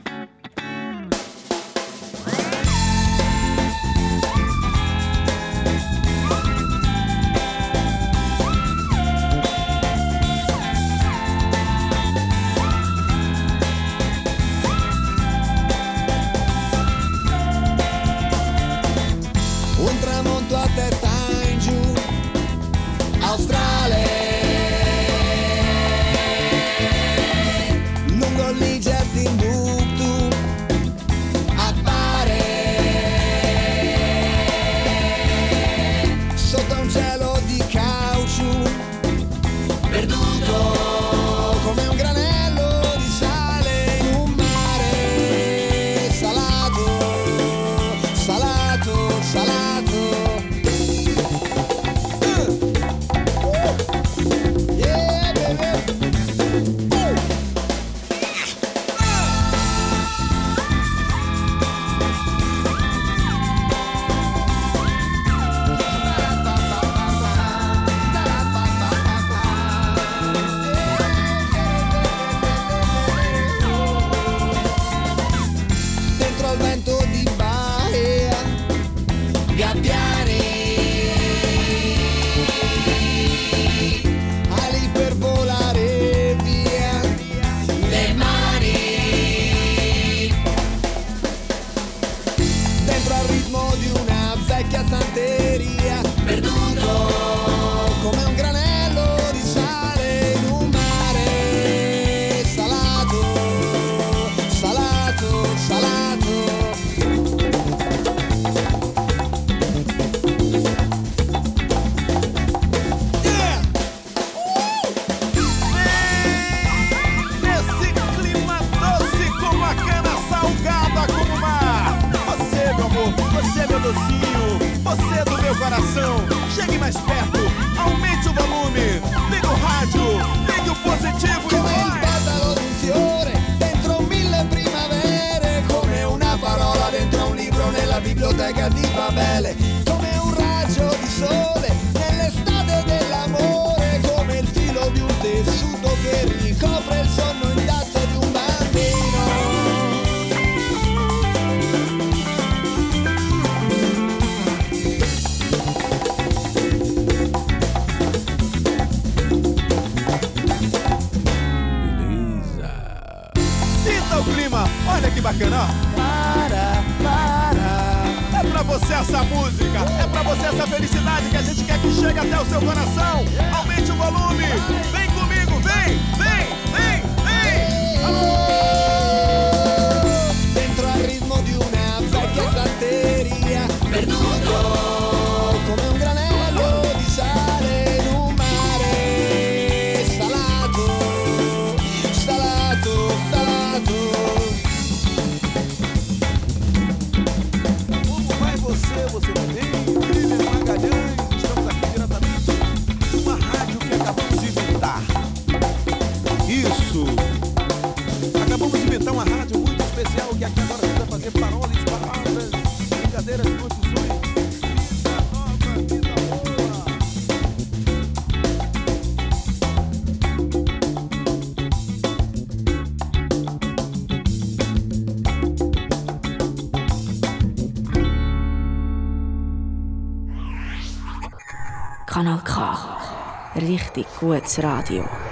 gutes 234.19 234.59
Radio. 234.59 235.28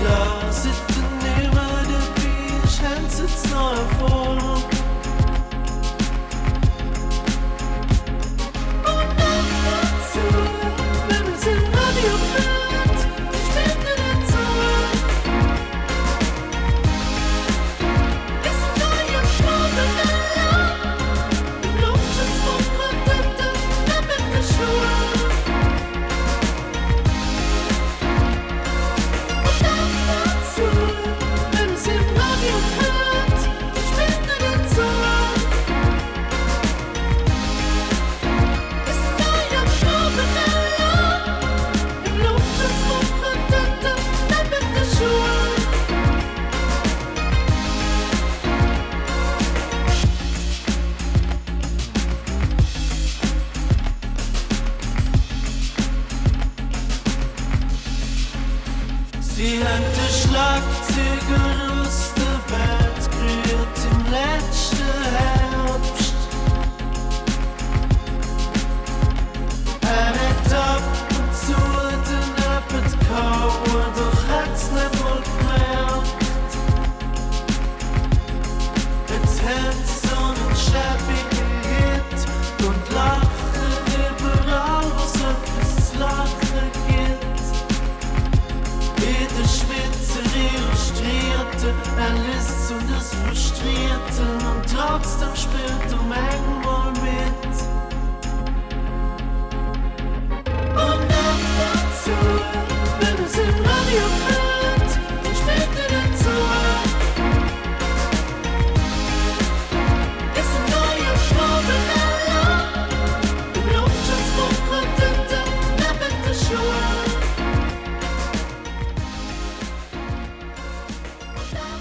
Dran, 0.00 0.50
seit 0.50 0.80
du 0.88 1.00
nicht 1.24 1.54
mehr 1.54 1.82
dabei 1.84 2.60
bist, 2.62 2.82
haben 2.82 3.08
sie 3.08 3.22
jetzt 3.22 3.50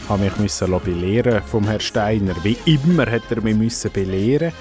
habe 0.09 0.23
mich 0.23 0.37
müssen 0.37 0.79
belehren 0.83 1.41
vom 1.43 1.65
Herrn 1.65 1.79
Steiner. 1.79 2.35
Wie 2.43 2.57
immer 2.65 3.05
hat 3.05 3.21
er 3.29 3.41
mich 3.41 3.55
müssen 3.55 3.91
belehren 3.91 4.51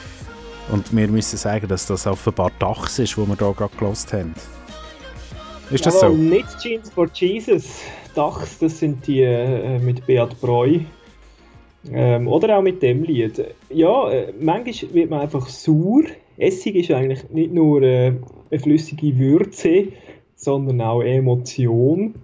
und 0.71 0.95
wir 0.95 1.09
müssen 1.09 1.39
sagen, 1.39 1.67
dass 1.69 1.87
das 1.87 2.07
offenbar 2.07 2.53
Dachs 2.59 2.99
ist, 2.99 3.17
wo 3.17 3.27
wir 3.27 3.35
hier 3.35 3.55
gerade 3.55 3.75
gelost 3.79 4.13
haben. 4.13 4.35
Ist 5.71 5.87
das 5.87 6.03
Jawohl, 6.03 6.17
so? 6.17 6.23
Nicht 6.23 6.59
Jeans 6.61 6.91
for 6.91 7.09
Jesus. 7.15 7.81
Dachs, 8.15 8.59
das 8.59 8.79
sind 8.79 9.07
die 9.07 9.23
äh, 9.23 9.79
mit 9.79 10.07
Beat 10.07 10.39
Breu. 10.41 10.81
Ähm, 11.91 12.29
oder 12.29 12.59
auch 12.59 12.63
mit 12.63 12.83
dem 12.83 13.03
Lied. 13.05 13.43
Ja, 13.71 14.11
äh, 14.11 14.33
manchmal 14.39 14.93
wird 14.95 15.11
man 15.11 15.21
einfach 15.21 15.49
sauer. 15.49 16.03
Essig 16.37 16.75
ist 16.75 16.91
eigentlich 16.91 17.29
nicht 17.31 17.53
nur 17.53 17.83
äh, 17.83 18.13
eine 18.51 18.61
flüssige 18.61 19.19
Würze, 19.19 19.89
sondern 20.37 20.83
auch 20.83 21.01
Emotion. 21.01 22.15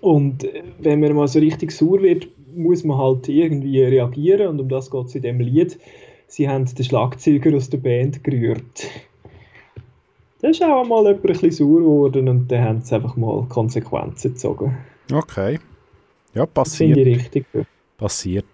Und 0.00 0.44
äh, 0.44 0.62
wenn 0.78 1.00
man 1.00 1.14
mal 1.14 1.28
so 1.28 1.38
richtig 1.38 1.72
sauer 1.72 2.02
wird, 2.02 2.28
muss 2.54 2.84
man 2.84 2.98
halt 2.98 3.28
irgendwie 3.28 3.82
reagieren. 3.82 4.48
Und 4.48 4.60
um 4.60 4.68
das 4.68 4.90
geht 4.90 5.06
es 5.06 5.14
in 5.14 5.22
dem 5.22 5.40
Lied. 5.40 5.78
Sie 6.26 6.48
haben 6.48 6.66
den 6.66 6.84
Schlagzeuger 6.84 7.56
aus 7.56 7.70
der 7.70 7.78
Band 7.78 8.22
gerührt. 8.22 8.88
Da 10.40 10.48
ist 10.48 10.62
auch 10.62 10.84
mal 10.86 11.04
jemand 11.04 11.24
ein 11.24 11.32
bisschen 11.32 11.50
sauer 11.50 11.80
geworden 11.80 12.28
und 12.28 12.48
dann 12.52 12.62
haben 12.62 12.80
sie 12.82 12.94
einfach 12.94 13.16
mal 13.16 13.44
Konsequenzen 13.48 14.34
gezogen. 14.34 14.76
Okay. 15.12 15.58
Ja, 16.34 16.46
Das 16.54 16.76
finde 16.76 16.94
passiert. 16.94 17.06
ich 17.08 17.16
richtig. 17.18 17.46
Passiert. 17.96 18.44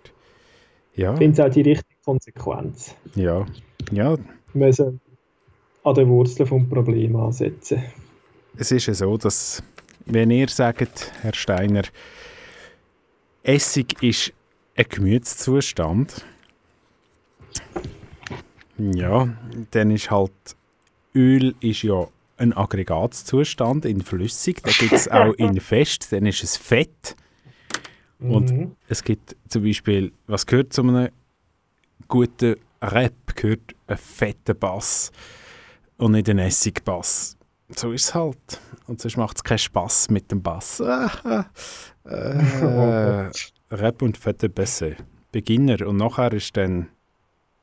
Ja. 0.94 1.12
Ich 1.12 1.18
finde 1.18 1.42
es 1.42 1.46
auch 1.48 1.52
die 1.52 1.62
richtige 1.62 1.94
Konsequenz. 2.04 2.94
Ja. 3.16 3.44
Ja, 3.92 4.16
Wir 4.52 4.66
müssen 4.66 5.00
an 5.82 5.94
den 5.94 6.08
Wurzeln 6.08 6.48
des 6.48 6.68
Problems 6.70 7.16
ansetzen. 7.16 7.82
es 8.56 8.70
ist 8.72 8.86
ja 8.86 8.94
so, 8.94 9.18
dass, 9.18 9.62
wenn 10.06 10.30
ihr 10.30 10.48
sagt, 10.48 11.12
Herr 11.22 11.34
Steiner, 11.34 11.82
Essig 13.42 14.02
ist 14.02 14.32
ein 14.76 14.86
Gemütszustand, 14.88 16.24
ja, 18.78 19.28
dann 19.70 19.90
ist 19.90 20.10
halt 20.10 20.32
Öl 21.14 21.54
ist 21.60 21.82
ja 21.82 22.08
ein 22.36 22.52
Aggregatzustand 22.52 23.84
in 23.84 24.02
flüssig, 24.02 24.62
da 24.62 24.72
gibt 24.72 24.92
es 24.92 25.08
auch 25.08 25.32
in 25.38 25.60
fest, 25.60 26.12
dann 26.12 26.26
ist 26.26 26.42
es 26.42 26.56
Fett. 26.56 27.14
Und 28.18 28.50
Mhm. 28.50 28.76
es 28.88 29.04
gibt 29.04 29.36
zum 29.48 29.62
Beispiel, 29.64 30.12
was 30.26 30.46
gehört 30.46 30.72
zu 30.72 30.82
einem 30.82 31.10
guten 32.08 32.56
Rap, 32.82 33.36
gehört 33.36 33.74
ein 33.86 33.96
fetter 33.98 34.54
Bass 34.54 35.12
und 35.98 36.12
nicht 36.12 36.28
ein 36.28 36.38
Essigbass. 36.38 37.36
So 37.76 37.92
ist 37.92 38.04
es 38.04 38.14
halt. 38.14 38.60
Und 38.86 39.00
sonst 39.00 39.16
macht 39.16 39.36
es 39.36 39.44
keinen 39.44 39.58
Spass 39.58 40.10
mit 40.10 40.30
dem 40.30 40.42
Bass. 40.42 40.82
Äh, 42.06 43.30
Rap 43.70 44.02
und 44.02 44.18
fette 44.18 44.50
Bässe. 44.50 44.96
Beginner 45.32 45.86
und 45.86 45.96
nachher 45.96 46.34
ist 46.34 46.54
dann 46.54 46.90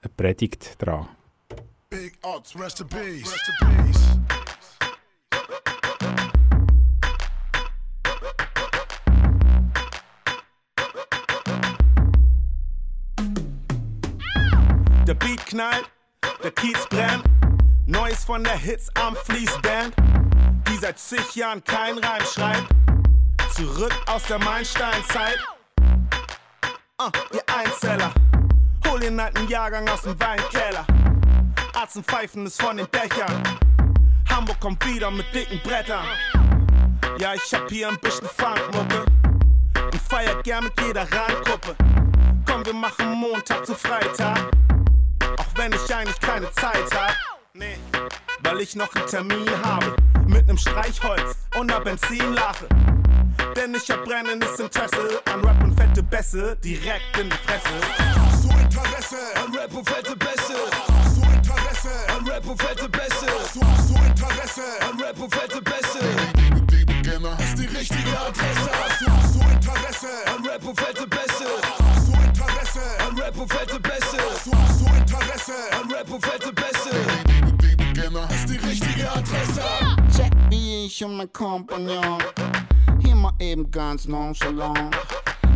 eine 0.01 0.09
Predigt 0.17 0.81
dran. 0.81 1.07
Big 1.91 2.17
ups, 2.23 2.59
rest 2.59 2.81
in 2.81 2.87
peace. 2.87 3.31
Rest 3.31 3.51
in 3.61 3.67
peace. 3.85 4.19
Der 15.07 15.13
Beat 15.13 15.45
knallt, 15.45 15.85
der 16.43 16.49
Kiez 16.49 16.87
brennt. 16.89 17.40
Neues 17.91 18.23
von 18.23 18.41
der 18.41 18.55
Hits 18.55 18.89
am 18.95 19.17
Fließband, 19.17 19.93
die 20.69 20.77
seit 20.77 20.97
zig 20.97 21.35
Jahren 21.35 21.61
kein 21.61 21.97
Reim 21.97 22.23
schreibt. 22.23 22.67
Zurück 23.53 23.93
aus 24.05 24.23
der 24.23 24.39
Meilensteinzeit. 24.39 25.37
Ah, 26.97 27.11
ihr 27.33 27.43
Einzeller, 27.53 28.13
hol 28.87 28.97
den 29.01 29.19
alten 29.19 29.45
Jahrgang 29.49 29.89
aus 29.89 30.03
dem 30.03 30.17
Weinkeller. 30.21 30.87
Arzen 31.73 32.01
pfeifen 32.01 32.45
es 32.45 32.55
von 32.55 32.77
den 32.77 32.87
Dächern. 32.91 33.43
Hamburg 34.29 34.61
kommt 34.61 34.85
wieder 34.85 35.11
mit 35.11 35.25
dicken 35.35 35.59
Brettern. 35.61 36.05
Ja, 37.17 37.33
ich 37.33 37.53
hab 37.53 37.69
hier 37.69 37.89
ein 37.89 37.99
bisschen 37.99 38.29
Funkmucke 38.29 39.03
und 39.83 40.01
feiert 40.09 40.45
gern 40.45 40.63
mit 40.63 40.79
jeder 40.79 41.01
Randgruppe. 41.11 41.75
Komm, 42.45 42.65
wir 42.65 42.73
machen 42.73 43.11
Montag 43.15 43.65
zu 43.65 43.75
Freitag. 43.75 44.49
Auch 45.37 45.57
wenn 45.57 45.73
ich 45.73 45.93
eigentlich 45.93 46.19
keine 46.21 46.49
Zeit 46.53 46.89
hab. 46.95 47.30
Weil 48.51 48.59
ich 48.59 48.75
noch 48.75 48.93
einen 48.93 49.07
Termin 49.07 49.49
habe. 49.63 49.95
Mit 50.27 50.45
nem 50.45 50.57
Streichholz 50.57 51.37
und 51.57 51.67
ner 51.67 51.79
Benzinlache. 51.79 52.67
Denn 53.55 53.73
ich 53.73 53.89
hab 53.89 54.03
brennendes 54.03 54.59
Interesse 54.59 55.21
an 55.31 55.39
Rap 55.45 55.63
und 55.63 55.73
fette 55.73 56.03
Bässe 56.03 56.57
direkt 56.61 57.17
in 57.17 57.29
die 57.29 57.37
Fresse. 57.47 57.69
So 58.41 58.49
Interesse 58.49 59.15
an 59.41 59.55
Rap 59.55 59.73
und 59.73 59.89
fette 59.89 60.17
Bässe. 60.17 60.55
So 61.15 61.21
Interesse 61.21 61.91
an 62.13 62.27
Rap 62.27 62.45
und 62.45 62.61
fette 62.61 62.89
Bässe. 62.89 63.25
So, 63.53 63.61
so 63.87 63.95
Interesse 64.03 64.63
an 64.81 65.01
Rap 65.01 65.17
und 65.17 65.33
fette 65.33 65.61
Bässe. 65.61 65.99
Ist 67.39 67.57
die 67.57 67.77
richtige 67.77 68.19
Adresse. 68.19 68.69
So, 69.31 69.39
Interesse 69.39 70.09
an 70.27 70.45
Rap 70.45 70.67
und 70.67 70.77
fette 70.77 71.07
Bässe. 71.07 71.47
So 72.05 72.11
Interesse 72.11 73.01
auf 73.41 73.53
hätte 73.53 73.79
besser. 73.79 73.79
Du 73.79 73.80
und 81.03 81.17
mein 81.17 81.31
Kompagnon. 81.33 82.17
Hier 82.99 83.15
mal 83.15 83.33
eben 83.39 83.69
ganz 83.71 84.07
nonchalant. 84.07 84.95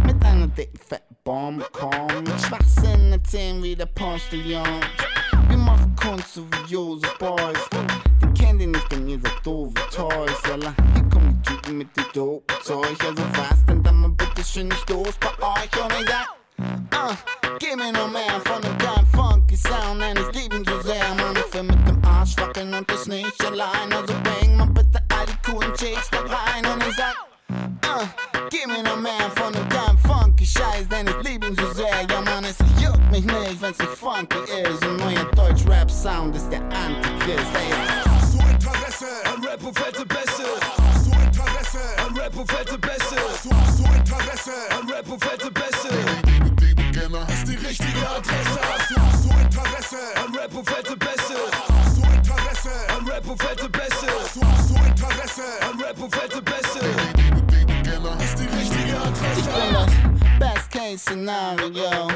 Mit 0.05 0.23
einer 0.23 0.47
dicken 0.47 0.79
fetten 0.79 1.15
Bombe 1.23 1.65
kommen. 1.71 2.23
Mit 2.23 2.41
Schwachsinn 2.41 3.11
erzählen 3.11 3.61
wie 3.61 3.75
der 3.75 3.85
Postillon. 3.87 4.81
Wir 5.47 5.57
machen 5.57 5.95
Kunst 5.95 6.35
so 6.35 6.45
wie 6.45 6.73
Joseph 6.73 7.17
Boys. 7.17 7.69
Den 8.21 8.33
kennt 8.33 8.61
ihr 8.61 8.67
nicht, 8.67 8.91
denn 8.91 9.07
ihr 9.07 9.19
seid 9.21 9.45
doofe 9.45 9.73
Toys. 9.93 10.37
Jalla, 10.47 10.73
hier 10.93 11.09
kommen 11.09 11.41
die 11.41 11.49
Typen 11.49 11.77
mit 11.77 11.95
dem 11.97 12.05
dope 12.13 12.53
Zeug. 12.63 12.97
Also 13.05 13.23
was 13.33 13.65
denn 13.65 13.83
dann 13.83 14.01
mal 14.01 14.11
bitte 14.11 14.43
schön 14.43 14.67
nicht 14.67 14.89
los 14.89 15.15
bei 15.19 15.29
euch? 15.45 15.65
Ich 15.65 16.07
sag, 16.07 17.11
uh, 17.11 17.15
gib 17.59 17.75
mir 17.75 17.91
noch 17.91 18.11
mehr 18.11 18.41
von 18.45 18.61
dem 18.61 18.77
geilen 18.77 19.07
funky 19.13 19.57
Sound. 19.57 20.01
Denn 20.01 20.17
ich 20.17 20.41
lieb 20.41 20.53
ihn 20.53 20.65
so 20.65 20.81
sehr, 20.81 21.13
Mann. 21.15 21.35
Ich 21.35 21.53
will 21.53 21.63
mit 21.63 21.87
dem 21.87 22.03
Arsch 22.05 22.35
wackeln 22.37 22.73
und 22.73 22.89
das 22.89 23.07
nicht 23.07 23.45
allein. 23.45 23.93
Also 23.93 24.13
all 24.13 24.44
coolen 25.85 25.95
Chicks 25.95 26.09
da 26.09 26.19
rein. 26.19 26.65
Und 26.65 26.83
ich 26.83 26.97
uh, 26.97 28.07
gib 28.49 28.67
mir 28.67 28.83
noch 28.83 28.99
mehr 28.99 29.29
von 29.35 29.53
dem 29.53 29.67
geilen 29.69 29.97
funky 29.99 30.45
Scheiß. 30.45 30.87
Denn 30.89 31.07
ich 31.07 31.29
lieb 31.29 31.43
ihn 31.43 31.55
so 31.55 31.71
sehr, 31.73 32.05
ja 32.09 32.21
Mann. 32.21 32.43
Es 32.43 32.57
juckt 32.81 33.11
mich 33.11 33.25
nicht, 33.25 33.61
wenn's 33.61 33.77
nicht 33.77 33.91
funky 33.91 34.37
ist. 34.63 34.85
Und 34.85 34.97
neuer 34.97 35.25
Deutsch-Rap-Sound 35.35 36.35
ist 36.35 36.49
der 36.49 36.61
Antichrist. 36.61 37.45
Ey, 37.55 38.24
Best 61.05 61.09
Szenario 61.09 62.07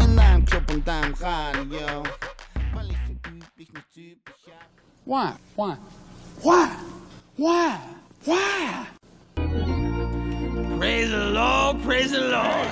in 0.00 0.16
deinem 0.16 0.44
Club 0.44 0.70
und 0.70 0.86
deinem 0.86 1.14
Radio. 1.14 2.02
Weil 2.74 2.90
ich 2.90 2.96
verüb 2.96 3.44
mich 3.56 3.72
nicht 3.72 3.94
typisch 3.94 4.34
ab. 4.48 4.68
Why? 5.04 5.32
Why? 5.56 5.76
Why? 6.42 6.68
Why? 7.36 7.78
Why? 8.24 8.86
Praise 10.78 11.10
the 11.10 11.30
Lord, 11.30 11.82
praise 11.82 12.10
the 12.10 12.20
Lord. 12.20 12.68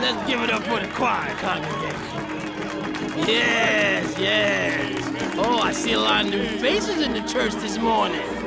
Let's 0.00 0.26
give 0.26 0.42
it 0.42 0.50
up 0.50 0.62
for 0.64 0.80
the 0.80 0.88
choir 0.88 1.34
congregation. 1.36 3.26
Yes, 3.26 4.18
yes. 4.18 5.34
Oh, 5.38 5.60
I 5.62 5.72
see 5.72 5.92
a 5.92 6.00
lot 6.00 6.24
of 6.24 6.30
new 6.30 6.46
faces 6.58 7.00
in 7.00 7.12
the 7.12 7.22
church 7.22 7.52
this 7.54 7.78
morning. 7.78 8.41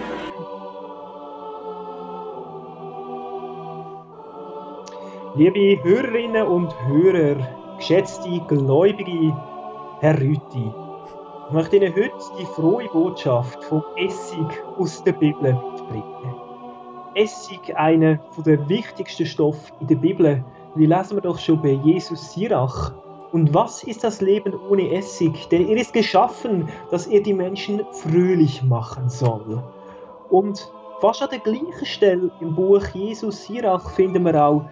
Liebe 5.38 5.84
Hörerinnen 5.84 6.48
und 6.48 6.74
Hörer, 6.88 7.76
geschätzte 7.76 8.40
Gläubige, 8.48 9.36
Herr 10.00 10.18
Rüti, 10.18 10.72
ich 11.48 11.54
möchte 11.54 11.76
Ihnen 11.76 11.94
heute 11.94 12.14
die 12.40 12.46
frohe 12.46 12.88
Botschaft 12.88 13.62
vom 13.66 13.84
Essig 13.98 14.48
aus 14.78 15.04
der 15.04 15.12
Bibel 15.12 15.54
mitbringen. 15.54 16.36
Essig, 17.16 17.76
einer 17.76 18.18
der 18.46 18.70
wichtigsten 18.70 19.26
Stoffe 19.26 19.74
in 19.82 19.88
der 19.88 19.98
Bibel, 19.98 20.42
die 20.78 20.86
lesen 20.86 21.18
wir 21.18 21.22
doch 21.22 21.38
schon 21.38 21.62
bei 21.62 21.80
Jesus 21.84 22.32
Sirach. 22.32 22.94
Und 23.34 23.54
was 23.54 23.84
ist 23.84 24.06
das 24.06 24.22
Leben 24.22 24.54
ohne 24.70 24.90
Essig? 24.94 25.50
Denn 25.50 25.68
er 25.68 25.76
ist 25.76 25.92
geschaffen, 25.92 26.70
dass 26.92 27.08
er 27.08 27.20
die 27.20 27.34
Menschen 27.34 27.82
fröhlich 27.92 28.64
machen 28.64 29.10
soll. 29.10 29.62
Und 30.30 30.72
fast 31.02 31.22
an 31.22 31.30
der 31.30 31.40
gleichen 31.40 31.86
Stelle 31.86 32.32
im 32.40 32.56
Buch 32.56 32.88
Jesus 32.94 33.44
Sirach 33.44 33.90
finden 33.90 34.24
wir 34.24 34.42
auch 34.42 34.66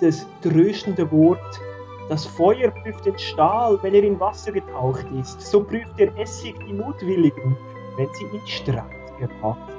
das 0.00 0.26
tröstende 0.42 1.10
Wort. 1.10 1.60
Das 2.08 2.26
Feuer 2.26 2.70
prüft 2.70 3.06
den 3.06 3.18
Stahl, 3.18 3.78
wenn 3.82 3.94
er 3.94 4.02
in 4.02 4.20
Wasser 4.20 4.52
getaucht 4.52 5.06
ist. 5.18 5.40
So 5.40 5.62
prüft 5.62 5.98
der 5.98 6.16
Essig 6.18 6.54
die 6.66 6.74
Mutwilligen, 6.74 7.56
wenn 7.96 8.08
sie 8.12 8.24
in 8.24 8.46
Streit 8.46 8.84
geraten. 9.18 9.72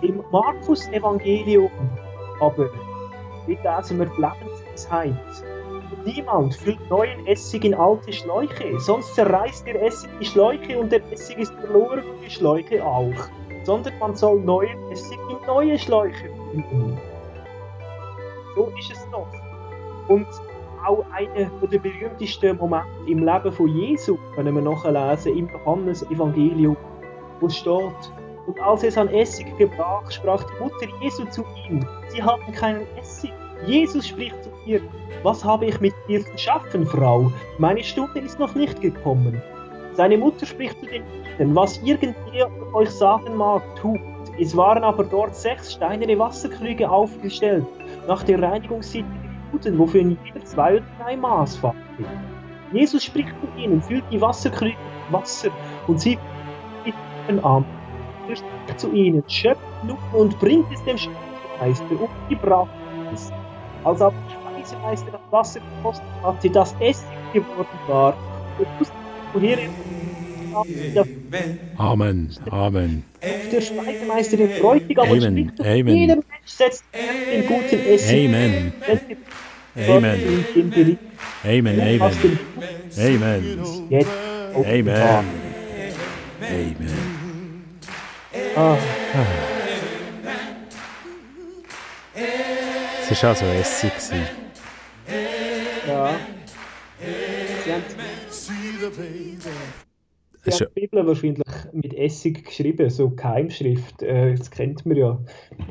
Im 0.00 0.22
Markus-Evangelium 0.30 1.70
aber 2.40 2.70
wird 3.46 3.64
wir 3.64 4.06
die 4.06 4.22
Lebensweisheit. 4.22 5.14
Niemand 6.04 6.54
füllt 6.54 6.88
neuen 6.88 7.26
Essig 7.26 7.64
in 7.64 7.74
alte 7.74 8.12
Schläuche, 8.12 8.78
sonst 8.78 9.14
zerreißt 9.14 9.66
der 9.66 9.82
Essig 9.82 10.10
die 10.20 10.26
Schläuche 10.26 10.78
und 10.78 10.92
der 10.92 11.00
Essig 11.10 11.38
ist 11.38 11.52
verloren 11.54 12.04
und 12.04 12.24
die 12.24 12.30
Schläuche 12.30 12.84
auch. 12.84 13.28
Sondern 13.64 13.98
man 13.98 14.14
soll 14.14 14.40
neuen 14.40 14.78
Essig 14.92 15.18
in 15.30 15.46
neue 15.46 15.78
Schläuche 15.78 16.30
füllen. 16.52 16.98
So 18.58 18.72
ist 18.76 18.90
es 18.90 19.08
doch. 19.12 19.28
Und 20.08 20.26
auch 20.84 21.04
einer 21.12 21.48
der 21.70 21.78
berühmtesten 21.78 22.56
Momente 22.56 22.88
im 23.06 23.24
Leben 23.24 23.52
von 23.52 23.68
Jesu 23.68 24.18
können 24.34 24.52
wir 24.52 24.62
nachlesen 24.62 25.38
im 25.38 25.48
Johannes-Evangelium, 25.48 26.76
wo 27.38 27.48
steht, 27.48 28.12
und 28.48 28.60
als 28.60 28.82
es 28.82 28.98
an 28.98 29.08
Essig 29.10 29.46
gebrach, 29.58 30.10
sprach 30.10 30.42
die 30.42 30.60
Mutter 30.60 30.88
Jesu 31.00 31.24
zu 31.26 31.44
ihm, 31.70 31.86
sie 32.08 32.20
haben 32.20 32.52
keinen 32.52 32.84
Essig. 32.98 33.32
Jesus 33.64 34.08
spricht 34.08 34.42
zu 34.42 34.50
ihr, 34.66 34.80
was 35.22 35.44
habe 35.44 35.66
ich 35.66 35.80
mit 35.80 35.94
dir 36.08 36.24
zu 36.24 36.36
schaffen, 36.36 36.84
Frau? 36.84 37.30
Meine 37.58 37.84
Stunde 37.84 38.18
ist 38.18 38.40
noch 38.40 38.56
nicht 38.56 38.80
gekommen. 38.80 39.40
Seine 39.92 40.18
Mutter 40.18 40.46
spricht 40.46 40.80
zu 40.80 40.86
den 40.86 41.04
Kindern, 41.36 41.54
was 41.54 41.78
irgendwer 41.84 42.50
euch 42.74 42.90
sagen 42.90 43.36
mag, 43.36 43.62
tut. 43.76 44.00
Es 44.40 44.56
waren 44.56 44.84
aber 44.84 45.04
dort 45.04 45.34
sechs 45.34 45.72
steinerne 45.72 46.16
Wasserkrüge 46.18 46.88
aufgestellt, 46.88 47.66
nach 48.06 48.22
der 48.22 48.40
Reinigungssitte 48.40 49.04
der 49.04 49.52
Juden, 49.52 49.78
wofür 49.78 50.02
jeder 50.02 50.44
zwei 50.44 50.76
oder 50.76 50.86
drei 51.00 51.16
Maß 51.16 51.56
fand. 51.56 51.74
Jesus 52.72 53.02
spricht 53.02 53.34
zu 53.40 53.60
ihnen, 53.60 53.82
füllt 53.82 54.04
die 54.12 54.20
Wasserkrüge 54.20 54.76
mit 54.76 55.12
Wasser 55.12 55.50
und 55.88 56.00
sie. 56.00 56.18
Er 57.26 58.36
spricht 58.36 58.80
zu 58.80 58.92
ihnen, 58.92 59.24
schöpft 59.26 59.60
nun 59.82 59.98
und 60.12 60.38
bringt 60.38 60.66
es 60.72 60.84
dem 60.84 60.98
Speisemeister 60.98 62.00
und 62.00 62.10
die 62.30 62.36
brachten 62.36 62.68
es. 63.12 63.32
Als 63.84 64.00
aber 64.00 64.14
der 64.28 64.62
Speisemeister 64.62 65.10
das 65.12 65.32
Wasser 65.32 65.60
gekostet 65.60 66.06
hatte, 66.22 66.50
das 66.50 66.76
Essig 66.78 67.06
geworden 67.32 67.78
war, 67.88 68.14
und 68.58 68.68
wusste, 68.78 68.94
woher 69.32 69.58
er 69.58 69.68
Amen, 71.76 72.30
Amen. 72.50 73.04
der 73.52 73.60
Speisemeister 73.60 74.36
den 74.36 74.60
Bräutigam 74.60 75.10
und 75.10 75.24
Amen, 75.24 75.52
spricht, 75.54 75.68
Amen. 75.68 75.96
jeder 75.96 76.14
Mensch 76.16 76.26
setzt 76.46 76.84
den 76.92 77.46
guten 77.46 77.86
Essig. 77.86 78.26
Amen. 78.28 78.72
Amen. 79.76 80.18
Amen, 81.44 81.78
Amen. 81.80 82.18
Amen. 82.98 83.88
Jetzt 83.90 84.10
Amen. 84.54 85.24
Amen. 86.40 86.88
Ah, 88.56 88.76
Es 93.10 93.22
war 93.22 93.30
also 93.30 93.44
Essig. 93.46 93.92
ja. 95.86 96.14
Sie 97.64 97.72
haben 97.72 97.82
Sie 100.44 100.50
haben 100.52 100.72
die 100.74 100.80
Bibel 100.80 101.06
wahrscheinlich 101.06 101.44
mit 101.72 101.94
Essig 101.94 102.44
geschrieben, 102.44 102.88
so 102.90 103.10
Keimschrift. 103.10 104.02
Äh, 104.02 104.34
das 104.34 104.50
kennt 104.50 104.86
man 104.86 104.96
ja. 104.96 105.18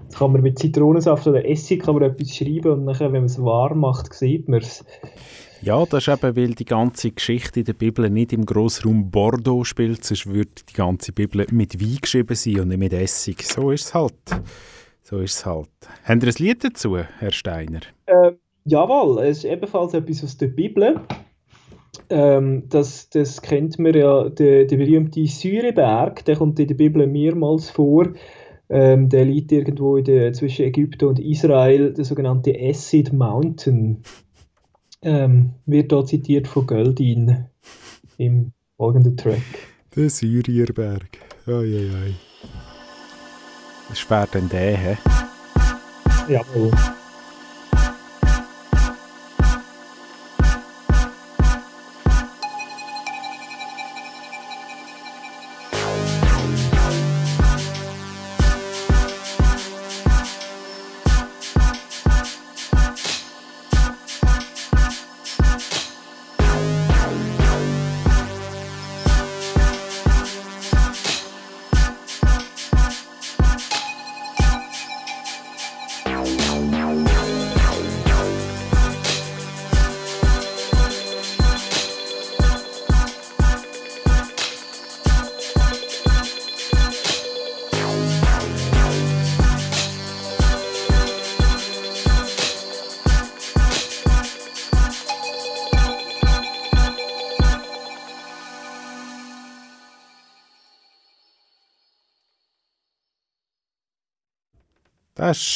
Das 0.08 0.20
kann 0.20 0.32
man 0.32 0.42
mit 0.42 0.60
Zitronensaft 0.60 1.28
oder 1.28 1.48
Essig 1.48 1.84
kann 1.84 1.96
man 1.96 2.04
etwas 2.04 2.36
schreiben 2.36 2.72
und 2.72 2.86
nachher, 2.86 3.12
wenn 3.14 3.22
man 3.22 3.26
es 3.26 3.42
warm 3.42 3.80
macht, 3.80 4.14
sieht 4.14 4.48
man 4.48 4.62
es. 4.62 4.84
Ja, 5.62 5.84
das 5.86 6.08
ist 6.08 6.24
eben, 6.24 6.36
weil 6.36 6.54
die 6.54 6.66
ganze 6.66 7.12
Geschichte 7.12 7.62
in 7.62 7.66
der 7.66 7.74
Bibel 7.74 8.10
nicht 8.10 8.32
im 8.32 8.46
Grossraum 8.46 9.10
Bordeaux 9.10 9.64
spielt, 9.64 10.04
sonst 10.04 10.28
würde 10.28 10.52
die 10.70 10.74
ganze 10.74 11.12
Bibel 11.12 11.46
mit 11.52 11.82
Wein 11.82 11.98
geschrieben 12.02 12.36
sein 12.36 12.60
und 12.60 12.68
nicht 12.68 12.78
mit 12.78 12.94
Essig. 12.94 13.44
So 13.44 13.72
ist 13.72 13.86
es 13.86 13.94
halt. 13.94 14.14
So 15.02 15.20
ist 15.20 15.38
es 15.38 15.46
halt. 15.46 15.70
Habt 16.04 16.24
ihr 16.24 16.30
ein 16.30 16.36
Lied 16.38 16.64
dazu, 16.64 16.98
Herr 16.98 17.32
Steiner? 17.32 17.80
Ähm, 18.08 18.38
jawohl, 18.66 19.24
es 19.24 19.40
ist 19.40 19.46
ebenfalls 19.46 19.94
etwas 19.94 20.24
aus 20.24 20.38
der 20.38 20.48
Bibel. 20.48 21.02
Ähm, 22.10 22.64
das, 22.70 23.10
das 23.10 23.42
kennt 23.42 23.80
man 23.80 23.94
ja, 23.94 24.30
der, 24.30 24.66
der 24.66 24.78
berühmte 24.78 25.26
Syreberg, 25.26 26.24
der 26.26 26.36
kommt 26.36 26.60
in 26.60 26.68
der 26.68 26.76
Bibel 26.76 27.06
mehrmals 27.08 27.70
vor. 27.70 28.08
Ähm, 28.70 29.10
der 29.10 29.26
liegt 29.26 29.52
irgendwo 29.52 29.98
in 29.98 30.04
der, 30.04 30.34
zwischen 30.34 30.66
Ägypten 30.66 31.06
und 31.06 31.20
Israel, 31.20 31.94
der 31.94 32.06
sogenannte 32.06 32.54
Acid 32.60 33.14
Mountain. 33.14 34.04
Ähm, 35.02 35.52
wird 35.66 35.92
dort 35.92 36.10
zitiert 36.10 36.48
von 36.48 36.68
Göldin 36.68 37.46
im 38.18 38.52
folgenden 38.78 39.16
Track. 39.16 39.44
Der 39.96 40.10
Syrierberg. 40.10 41.08
Ei, 41.46 41.52
ei. 41.54 42.14
Was 43.90 44.10
wäre 44.10 44.28
denn 44.34 44.50
der, 44.50 44.78
hä? 44.78 44.98
Jawohl. 46.28 46.72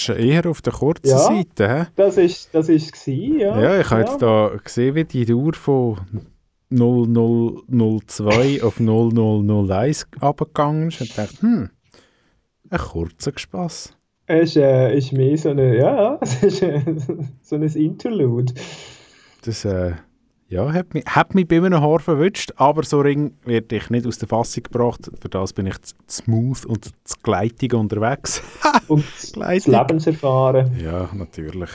Das 0.07 0.17
ist 0.17 0.23
eher 0.25 0.45
auf 0.49 0.61
der 0.61 0.73
kurzen 0.73 1.07
Ja. 1.09 1.17
Seite. 1.17 1.69
hä? 1.69 1.85
Das 1.95 2.17
ist 2.17 2.49
das 2.53 2.69
ist 2.69 2.91
gsi, 2.93 3.37
ja. 3.39 3.59
Ja, 3.61 3.79
ich 3.79 3.89
habe 3.89 4.01
jetzt 4.01 4.21
da 4.21 4.51
gesehen, 4.63 4.95
wie 4.95 5.03
die 5.05 5.25
Dauer 5.25 5.53
von 5.53 5.97
0002 6.69 8.63
auf 8.63 8.79
0001 8.79 10.07
abgegangen 10.19 10.87
ist. 10.89 11.01
Und 11.01 11.17
dachte, 11.17 11.41
hm, 11.41 11.69
ein 12.69 12.79
kurzer 12.79 13.33
Spaß. 13.35 13.93
Es 14.27 14.51
ist, 14.51 14.55
äh, 14.57 14.95
ist 14.97 15.11
mehr 15.11 15.37
so 15.37 15.49
eine, 15.49 15.77
ja, 15.77 16.17
es 16.21 16.41
ist 16.43 16.61
äh, 16.61 16.81
so 17.41 17.55
ein 17.55 17.63
Interlude. 17.63 18.53
Das 19.43 19.65
äh, 19.65 19.93
ja, 20.51 20.73
hat, 20.73 20.93
mich, 20.93 21.05
hat 21.05 21.33
mich 21.33 21.47
bei 21.47 21.55
einem 21.55 21.79
Haar 21.79 21.99
verwünscht, 21.99 22.51
aber 22.57 22.83
so 22.83 22.99
Ring 22.99 23.37
werde 23.45 23.77
ich 23.77 23.89
nicht 23.89 24.05
aus 24.05 24.17
der 24.17 24.27
Fassung 24.27 24.63
gebracht. 24.63 25.09
Für 25.21 25.29
das 25.29 25.53
bin 25.53 25.65
ich 25.65 25.81
zu 25.81 25.95
smooth 26.09 26.65
und 26.65 26.85
zu 27.05 27.15
gleitig 27.23 27.73
unterwegs. 27.73 28.43
und 28.89 29.05
das 29.37 29.65
Lebenserfahren. 29.65 30.77
Ja, 30.77 31.09
natürlich. 31.13 31.69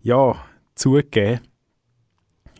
Ja, 0.00 0.34
zugegeben, 0.74 1.40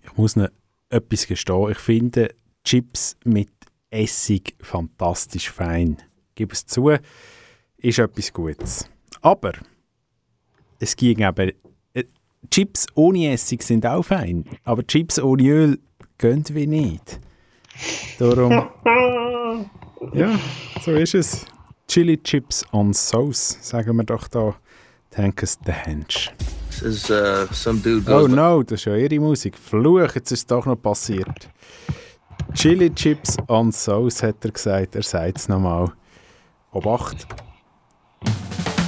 ich 0.03 0.15
muss 0.19 0.37
noch 0.37 0.49
etwas 0.91 1.27
gestehen. 1.27 1.71
Ich 1.71 1.79
finde 1.79 2.35
Chips 2.63 3.17
mit 3.25 3.49
Essig 3.89 4.57
fantastisch 4.61 5.51
fein. 5.51 5.97
Gib 6.35 6.53
es 6.53 6.67
zu, 6.67 6.91
ist 7.79 7.99
etwas 7.99 8.31
Gutes. 8.31 8.91
Aber 9.23 9.53
es 10.79 10.95
ging 10.95 11.21
eben. 11.21 11.53
Chips 12.51 12.87
ohne 12.95 13.33
Essig 13.33 13.63
sind 13.63 13.85
auch 13.87 14.05
fein, 14.05 14.45
aber 14.65 14.87
Chips 14.87 15.19
ohne 15.19 15.43
Öl 15.43 15.79
gehen 16.19 16.45
wie 16.51 16.67
nicht. 16.67 17.21
Darum, 18.19 18.53
ja, 20.13 20.39
so 20.83 20.93
ist 20.93 21.15
es. 21.15 21.45
Chili 21.87 22.17
Chips 22.23 22.65
on 22.73 22.95
Sauce, 22.95 23.59
sagen 23.61 23.97
wir 23.97 24.05
doch 24.05 24.29
da. 24.29 24.55
Tankes 25.11 25.59
the 25.67 25.73
Hench. 25.73 26.31
This 26.69 26.83
is 26.83 27.11
uh, 27.11 27.47
some 27.53 27.81
dude 27.81 28.09
Oh 28.09 28.29
no, 28.29 28.63
das 28.63 28.81
ist 28.81 28.85
ja 28.85 28.97
ihre 28.97 29.19
Musik. 29.19 29.59
Fluch, 29.59 30.15
jetzt 30.15 30.31
ist 30.31 30.41
es 30.41 30.47
doch 30.47 30.67
noch 30.67 30.77
passiert. 30.77 31.49
Chili 32.55 32.95
Chips 32.95 33.37
on 33.49 33.73
Sauce, 33.73 34.23
hat 34.23 34.45
er 34.45 34.53
gesagt. 34.53 34.95
Er 34.95 35.03
sagt 35.03 35.39
es 35.39 35.49
nochmal. 35.49 35.93
Obacht. 36.73 37.27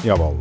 Jawohl. 0.05 0.39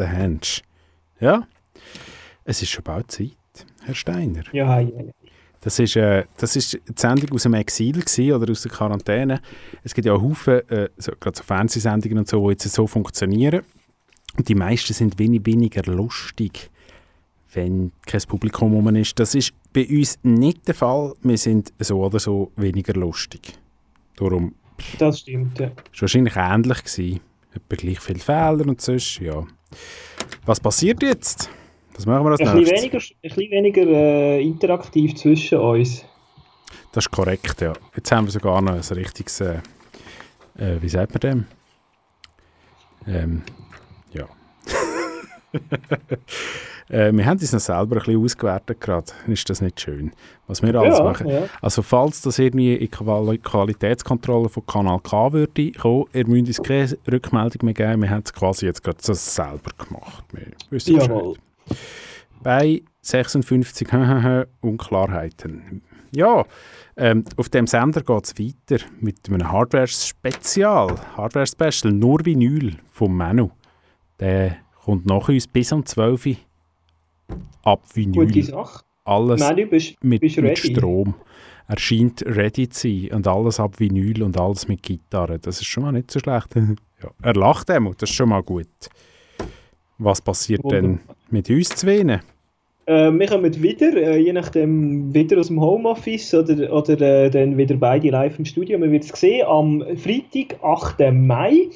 The 0.00 0.06
Hench. 0.06 0.62
Ja, 1.20 1.46
es 2.44 2.62
ist 2.62 2.70
schon 2.70 2.84
bald 2.84 3.10
Zeit, 3.10 3.36
Herr 3.84 3.94
Steiner. 3.94 4.42
Ja, 4.52 4.80
ja, 4.80 4.88
ja. 4.88 5.12
Das 5.60 5.78
ist, 5.78 5.94
äh, 5.96 6.24
das 6.38 6.56
ist 6.56 6.72
die 6.72 6.80
Sendung 6.96 7.32
aus 7.32 7.42
dem 7.42 7.54
Exil 7.54 7.92
gewesen, 7.92 8.32
oder 8.32 8.50
aus 8.50 8.62
der 8.62 8.70
Quarantäne. 8.70 9.42
Es 9.84 9.92
gibt 9.92 10.06
ja 10.06 10.14
auch 10.14 10.22
Haufen, 10.22 10.66
äh, 10.70 10.88
so, 10.96 11.12
gerade 11.20 11.36
so 11.36 11.44
Fernsehsendungen 11.44 12.18
und 12.18 12.28
so, 12.28 12.42
die 12.48 12.52
jetzt 12.52 12.72
so 12.72 12.86
funktionieren. 12.86 13.62
Und 14.38 14.48
die 14.48 14.54
meisten 14.54 14.94
sind 14.94 15.18
wenig 15.18 15.44
weniger 15.44 15.82
lustig, 15.82 16.70
wenn 17.52 17.92
kein 18.06 18.22
Publikum 18.22 18.72
rum 18.72 18.96
ist. 18.96 19.18
Das 19.18 19.34
ist 19.34 19.52
bei 19.72 19.86
uns 19.86 20.18
nicht 20.22 20.66
der 20.66 20.74
Fall. 20.74 21.14
Wir 21.22 21.36
sind 21.36 21.72
so 21.78 22.02
oder 22.02 22.18
so 22.18 22.52
weniger 22.56 22.94
lustig. 22.94 23.58
Darum 24.16 24.54
Das 24.98 25.20
stimmt, 25.20 25.58
ja. 25.58 25.68
war 25.68 25.74
wahrscheinlich 26.00 26.36
ähnlich 26.36 26.84
gewesen. 26.84 27.20
Etwa 27.52 27.76
gleich 27.76 28.00
viele 28.00 28.20
Fehler 28.20 28.66
und 28.66 28.80
sonst, 28.80 29.18
ja. 29.18 29.46
Was 30.46 30.60
passiert 30.60 31.02
jetzt? 31.02 31.50
Was 31.94 32.06
machen 32.06 32.24
wir 32.24 32.30
als 32.30 32.40
Ein 32.40 32.56
nächstes? 32.56 32.80
weniger, 32.80 32.98
ein 32.98 33.20
bisschen 33.22 33.50
weniger 33.50 33.82
äh, 33.82 34.42
interaktiv 34.42 35.14
zwischen 35.16 35.58
uns. 35.58 36.04
Das 36.92 37.04
ist 37.04 37.10
korrekt, 37.10 37.60
ja. 37.60 37.72
Jetzt 37.94 38.10
haben 38.10 38.26
wir 38.26 38.32
sogar 38.32 38.60
noch 38.62 38.72
ein 38.72 38.96
richtiges, 38.96 39.40
äh, 39.40 39.58
äh, 40.58 40.80
wie 40.80 40.88
sagt 40.88 41.12
man 41.12 41.20
dem? 41.20 41.46
Ähm, 43.06 43.42
ja. 44.12 44.28
Äh, 46.90 47.12
wir 47.12 47.24
haben 47.24 47.38
uns 47.38 47.52
noch 47.52 47.60
selber 47.60 47.96
ein 47.96 48.02
bisschen 48.02 48.22
ausgewertet 48.24 48.80
gerade. 48.80 49.12
Ist 49.28 49.48
das 49.48 49.60
nicht 49.60 49.80
schön, 49.80 50.12
was 50.46 50.62
wir 50.62 50.74
alles 50.74 50.98
Ja, 50.98 51.04
machen? 51.04 51.28
ja. 51.28 51.42
Also 51.62 51.82
falls 51.82 52.20
das 52.22 52.38
irgendwie 52.38 52.74
in 52.74 52.90
Quali 52.90 53.38
Qualitätskontrolle 53.38 54.48
von 54.48 54.66
Kanal 54.66 55.00
K 55.00 55.32
würde 55.32 55.72
kommen, 55.72 56.06
ihr 56.12 56.26
müsst 56.26 56.58
uns 56.58 56.62
keine 56.66 56.98
Rückmeldung 57.10 57.64
mehr 57.66 57.74
geben. 57.74 58.02
Wir 58.02 58.10
haben 58.10 58.22
es 58.24 58.32
quasi 58.32 58.66
jetzt 58.66 58.82
gerade 58.82 58.98
so 59.00 59.12
selber 59.12 59.70
gemacht. 59.78 60.24
Wir 60.32 60.46
wissen 60.70 60.96
Jawohl. 60.96 61.36
Bescheid. 61.68 61.84
Bei 62.42 62.82
56 63.02 63.88
Unklarheiten. 64.60 65.82
Ja, 66.12 66.44
ähm, 66.96 67.24
auf 67.36 67.48
dem 67.48 67.66
Sender 67.68 68.02
geht 68.02 68.24
es 68.24 68.34
weiter 68.38 68.84
mit 69.00 69.28
einem 69.28 69.50
Hardware-Spezial. 69.50 70.96
Hardware-Special, 71.16 71.92
nur 71.92 72.24
Vinyl 72.24 72.76
vom 72.90 73.16
Menu. 73.16 73.50
Der 74.18 74.56
kommt 74.84 75.06
nach 75.06 75.28
uns 75.28 75.46
bis 75.46 75.70
um 75.72 75.86
12 75.86 76.26
Uhr 76.26 76.36
ab 77.62 77.82
Vinyl. 77.92 78.26
Gute 78.26 78.42
Sache. 78.42 78.84
Alles 79.04 79.40
Manu, 79.40 79.66
bist- 79.66 80.02
mit, 80.02 80.20
bist 80.20 80.36
mit? 80.38 80.58
Strom. 80.58 81.14
Er 81.68 81.78
scheint 81.78 82.24
ready 82.26 82.68
zu 82.68 82.88
sein 82.88 83.10
und 83.12 83.26
alles 83.28 83.60
ab 83.60 83.78
Vinyl 83.78 84.22
und 84.22 84.38
alles 84.38 84.66
mit 84.66 84.82
Gitarre. 84.82 85.38
Das 85.38 85.60
ist 85.60 85.66
schon 85.66 85.84
mal 85.84 85.92
nicht 85.92 86.10
so 86.10 86.18
schlecht. 86.18 86.48
ja, 87.02 87.10
er 87.22 87.34
lacht 87.34 87.70
einmal, 87.70 87.94
das 87.96 88.10
ist 88.10 88.16
schon 88.16 88.28
mal 88.28 88.42
gut. 88.42 88.66
Was 89.98 90.20
passiert 90.20 90.62
denn 90.70 91.00
mit 91.30 91.48
uns 91.50 91.68
zwei? 91.70 92.20
Äh, 92.86 93.12
wir 93.12 93.26
kommen 93.28 93.62
wieder, 93.62 93.94
äh, 93.94 94.18
je 94.18 94.32
nachdem, 94.32 95.14
wieder 95.14 95.38
aus 95.38 95.46
dem 95.46 95.60
Homeoffice 95.60 96.34
oder, 96.34 96.72
oder 96.72 97.00
äh, 97.00 97.30
dann 97.30 97.56
wieder 97.56 97.76
beide 97.76 98.10
live 98.10 98.36
im 98.38 98.44
Studio. 98.44 98.78
Man 98.78 98.90
wird 98.90 99.04
es 99.04 99.10
sehen, 99.10 99.46
am 99.46 99.84
Freitag, 99.96 100.58
8. 100.64 101.12
Mai, 101.12 101.68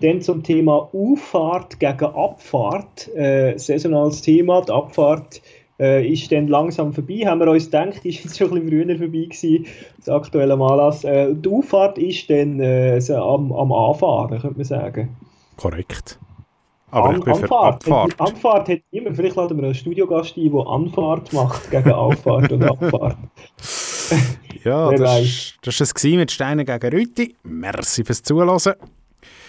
dann 0.00 0.20
zum 0.20 0.42
Thema 0.42 0.88
Auffahrt 0.92 1.78
gegen 1.80 2.04
Abfahrt. 2.04 3.08
Äh, 3.14 3.56
saisonales 3.58 4.22
Thema, 4.22 4.62
die 4.62 4.72
Abfahrt 4.72 5.40
äh, 5.78 6.06
ist 6.06 6.30
dann 6.30 6.48
langsam 6.48 6.92
vorbei, 6.92 7.22
haben 7.26 7.40
wir 7.40 7.48
uns 7.48 7.66
gedacht, 7.66 8.04
ist 8.04 8.24
jetzt 8.24 8.38
schon 8.38 8.52
ein 8.52 8.64
bisschen 8.66 8.86
früher 8.86 8.98
vorbei 8.98 9.24
gewesen, 9.24 9.66
das 9.98 10.08
aktuelle 10.08 10.54
Anlass. 10.54 11.04
Äh, 11.04 11.34
die 11.34 11.48
Auffahrt 11.48 11.98
ist 11.98 12.30
dann 12.30 12.60
äh, 12.60 13.00
so 13.00 13.16
am, 13.16 13.52
am 13.52 13.72
Anfahren, 13.72 14.40
könnte 14.40 14.56
man 14.56 14.64
sagen. 14.64 15.16
Korrekt. 15.56 16.18
Aber 16.90 17.10
ich 17.10 17.16
An- 17.16 17.24
bin 17.24 17.34
für 17.34 17.42
Anfahrt. 17.42 17.74
Abfahrt. 17.74 18.20
Anfahrt 18.20 18.68
hat 18.68 18.80
niemand. 18.92 19.16
Vielleicht 19.16 19.34
laden 19.34 19.56
wir 19.58 19.64
einen 19.64 19.74
Studiogast 19.74 20.36
ein, 20.36 20.52
der 20.52 20.66
Anfahrt 20.66 21.32
macht 21.32 21.70
gegen 21.70 21.90
Auffahrt 21.90 22.52
und 22.52 22.62
Abfahrt. 22.62 23.16
Ja, 24.62 24.90
das, 24.96 25.00
war 25.00 25.80
es 25.80 26.04
mit 26.04 26.30
Steiner 26.30 26.64
gegen 26.64 26.94
Rüti. 26.94 27.34
Merci 27.42 28.04
fürs 28.04 28.22
Zuhören. 28.22 28.74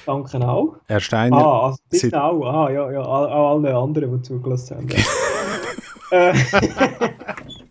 Danke 0.06 0.48
auch. 0.48 0.76
Herr 0.88 1.00
Steiner, 1.00 1.38
Ah, 1.38 1.66
also 1.68 1.78
Sie- 1.90 2.02
bitte 2.08 2.24
auch. 2.24 2.46
Ah, 2.46 2.70
ja, 2.72 2.92
ja, 2.92 3.02
auch 3.02 3.56
alle 3.56 3.76
anderen, 3.76 4.18
die 4.18 4.22
zugelassen 4.22 4.78
haben. 4.78 4.90
äh, 6.12 6.34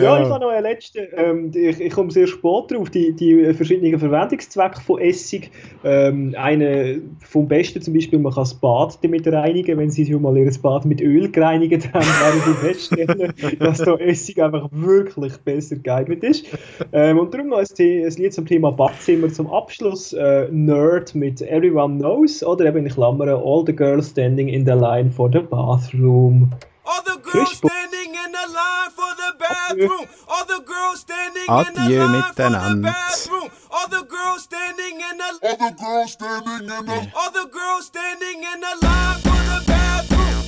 ja, 0.00 0.20
ich 0.20 0.28
habe 0.28 0.44
noch 0.44 0.50
eine 0.50 0.68
letzte. 0.68 1.00
Ähm, 1.16 1.52
ich, 1.54 1.80
ich 1.80 1.92
komme 1.92 2.10
sehr 2.10 2.26
spät 2.26 2.70
drauf. 2.70 2.90
Die, 2.90 3.12
die 3.12 3.54
verschiedenen 3.54 3.98
Verwendungszwecke 3.98 4.80
von 4.80 5.00
Essig. 5.00 5.50
Ähm, 5.84 6.34
eine 6.36 7.00
vom 7.20 7.46
Besten 7.46 7.80
zum 7.80 7.94
Beispiel, 7.94 8.18
man 8.18 8.32
kann 8.32 8.42
das 8.42 8.54
Bad 8.54 8.98
damit 9.02 9.26
reinigen. 9.28 9.78
Wenn 9.78 9.90
Sie 9.90 10.04
schon 10.04 10.22
mal 10.22 10.36
Ihr 10.36 10.50
Bad 10.60 10.84
mit 10.84 11.00
Öl 11.00 11.30
gereinigt 11.30 11.92
haben, 11.92 12.04
werden 12.04 12.40
Sie 12.44 12.66
feststellen, 12.66 13.32
dass 13.60 13.78
da 13.78 13.94
Essig 13.96 14.42
einfach 14.42 14.68
wirklich 14.72 15.36
besser 15.38 15.76
geeignet 15.76 16.24
ist. 16.24 16.46
Ähm, 16.92 17.18
und 17.18 17.32
darum 17.32 17.48
noch 17.48 17.58
ein, 17.58 17.66
ein 17.78 18.12
Lied 18.16 18.34
zum 18.34 18.46
Thema 18.46 18.72
Badzimmer 18.72 19.28
zum 19.28 19.46
Abschluss. 19.46 20.12
Äh, 20.12 20.48
Nerd 20.50 21.14
mit 21.14 21.40
Everyone 21.40 21.98
Knows 21.98 22.42
oder 22.42 22.66
eben 22.66 22.78
in 22.78 22.88
Klammern 22.88 23.28
All 23.28 23.62
the 23.64 23.74
Girls 23.74 24.10
Standing 24.10 24.48
in 24.48 24.64
the 24.64 24.72
Line 24.72 25.10
for 25.10 25.30
the 25.32 25.38
Bathroom. 25.38 26.50
All 26.86 27.02
the 27.02 27.16
girls 27.18 27.56
standing 27.56 28.14
in 28.14 28.32
the 28.32 28.46
line 28.52 28.90
for 28.90 29.14
the 29.16 29.34
bathroom. 29.38 30.06
All 30.28 30.44
the 30.44 30.60
girls 30.66 31.00
standing 31.00 31.42
in 31.42 31.74
the 31.74 31.88
line 32.00 32.34
for 32.34 32.50
the 32.50 32.80
bathroom. 32.82 33.50
All 33.70 33.88
the 33.88 34.02
girls 34.04 34.42
standing 34.44 35.00
in 35.00 35.18
the 35.18 35.38
All 35.42 35.56
the 35.56 35.74
girls 35.80 36.12
standing 36.12 36.70
in 36.70 36.86
the 36.86 37.12
All 37.16 37.30
the 37.32 37.46
girls 37.52 37.86
standing 37.86 38.44
in 38.44 38.60
the 38.60 38.76
line 38.82 39.18
for 39.20 39.42
the 39.50 39.64
bathroom. 39.66 40.42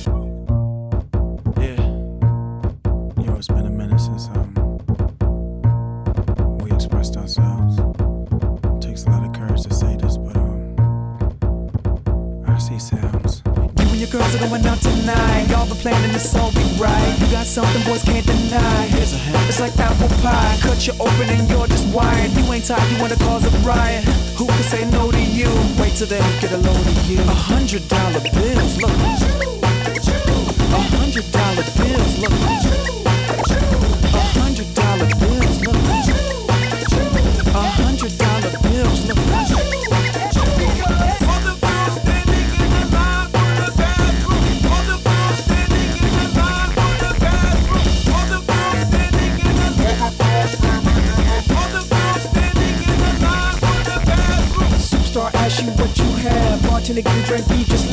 Yeah. 1.59 1.81
Yo, 3.25 3.35
it's 3.37 3.47
been 3.47 3.65
a 3.65 3.69
minute 3.69 3.99
since 3.99 4.27
um 4.29 4.53
we 6.59 6.71
expressed 6.71 7.17
ourselves. 7.17 7.79
It 7.79 8.81
takes 8.81 9.05
a 9.05 9.09
lot 9.09 9.23
of 9.25 9.33
courage 9.33 9.63
to 9.63 9.73
say 9.73 9.95
this, 9.97 10.17
but 10.17 10.35
um 10.37 10.75
I 12.47 12.57
see 12.59 12.79
sounds. 12.79 13.16
You 13.97 14.03
and 14.03 14.13
your 14.13 14.21
girls 14.21 14.35
are 14.35 14.47
going 14.47 14.63
out 14.67 14.79
tonight. 14.79 15.49
Y'all 15.49 15.65
been 15.65 15.77
planning 15.77 16.11
this 16.11 16.35
all 16.35 16.51
be 16.51 16.61
right. 16.77 17.17
You 17.19 17.25
got 17.31 17.47
something 17.47 17.81
boys 17.83 18.03
can't 18.03 18.23
deny. 18.27 18.85
Here's 18.93 19.11
a 19.11 19.17
hint. 19.17 19.49
It's 19.49 19.59
like 19.59 19.75
apple 19.79 20.07
pie. 20.21 20.55
Cut 20.61 20.85
you 20.85 20.93
open 20.99 21.27
and 21.33 21.49
you're 21.49 21.65
just 21.65 21.87
wired. 21.87 22.29
You 22.37 22.53
ain't 22.53 22.65
tired, 22.65 22.91
you 22.91 23.01
wanna 23.01 23.15
cause 23.15 23.43
a 23.45 23.49
riot. 23.65 24.03
Who 24.37 24.45
can 24.45 24.63
say 24.69 24.85
no 24.91 25.09
to 25.09 25.19
you? 25.19 25.49
Wait 25.81 25.95
till 25.95 26.05
they 26.05 26.21
get 26.39 26.51
a 26.51 26.57
load 26.57 26.77
of 26.77 27.09
you. 27.09 27.21
A 27.21 27.33
hundred 27.33 27.87
dollar 27.87 28.21
bills, 28.21 28.77
look. 28.77 28.91
A 28.91 30.81
hundred 30.93 31.31
dollar 31.31 31.65
bills, 31.73 32.19
look. 32.19 33.06
You 56.89 56.95
have. 56.95 56.97
Bartender 56.97 57.01
get 57.01 57.23
a 57.23 57.43
drink, 57.45 57.59
you 57.59 57.65
just 57.65 57.85
laugh. 57.85 57.87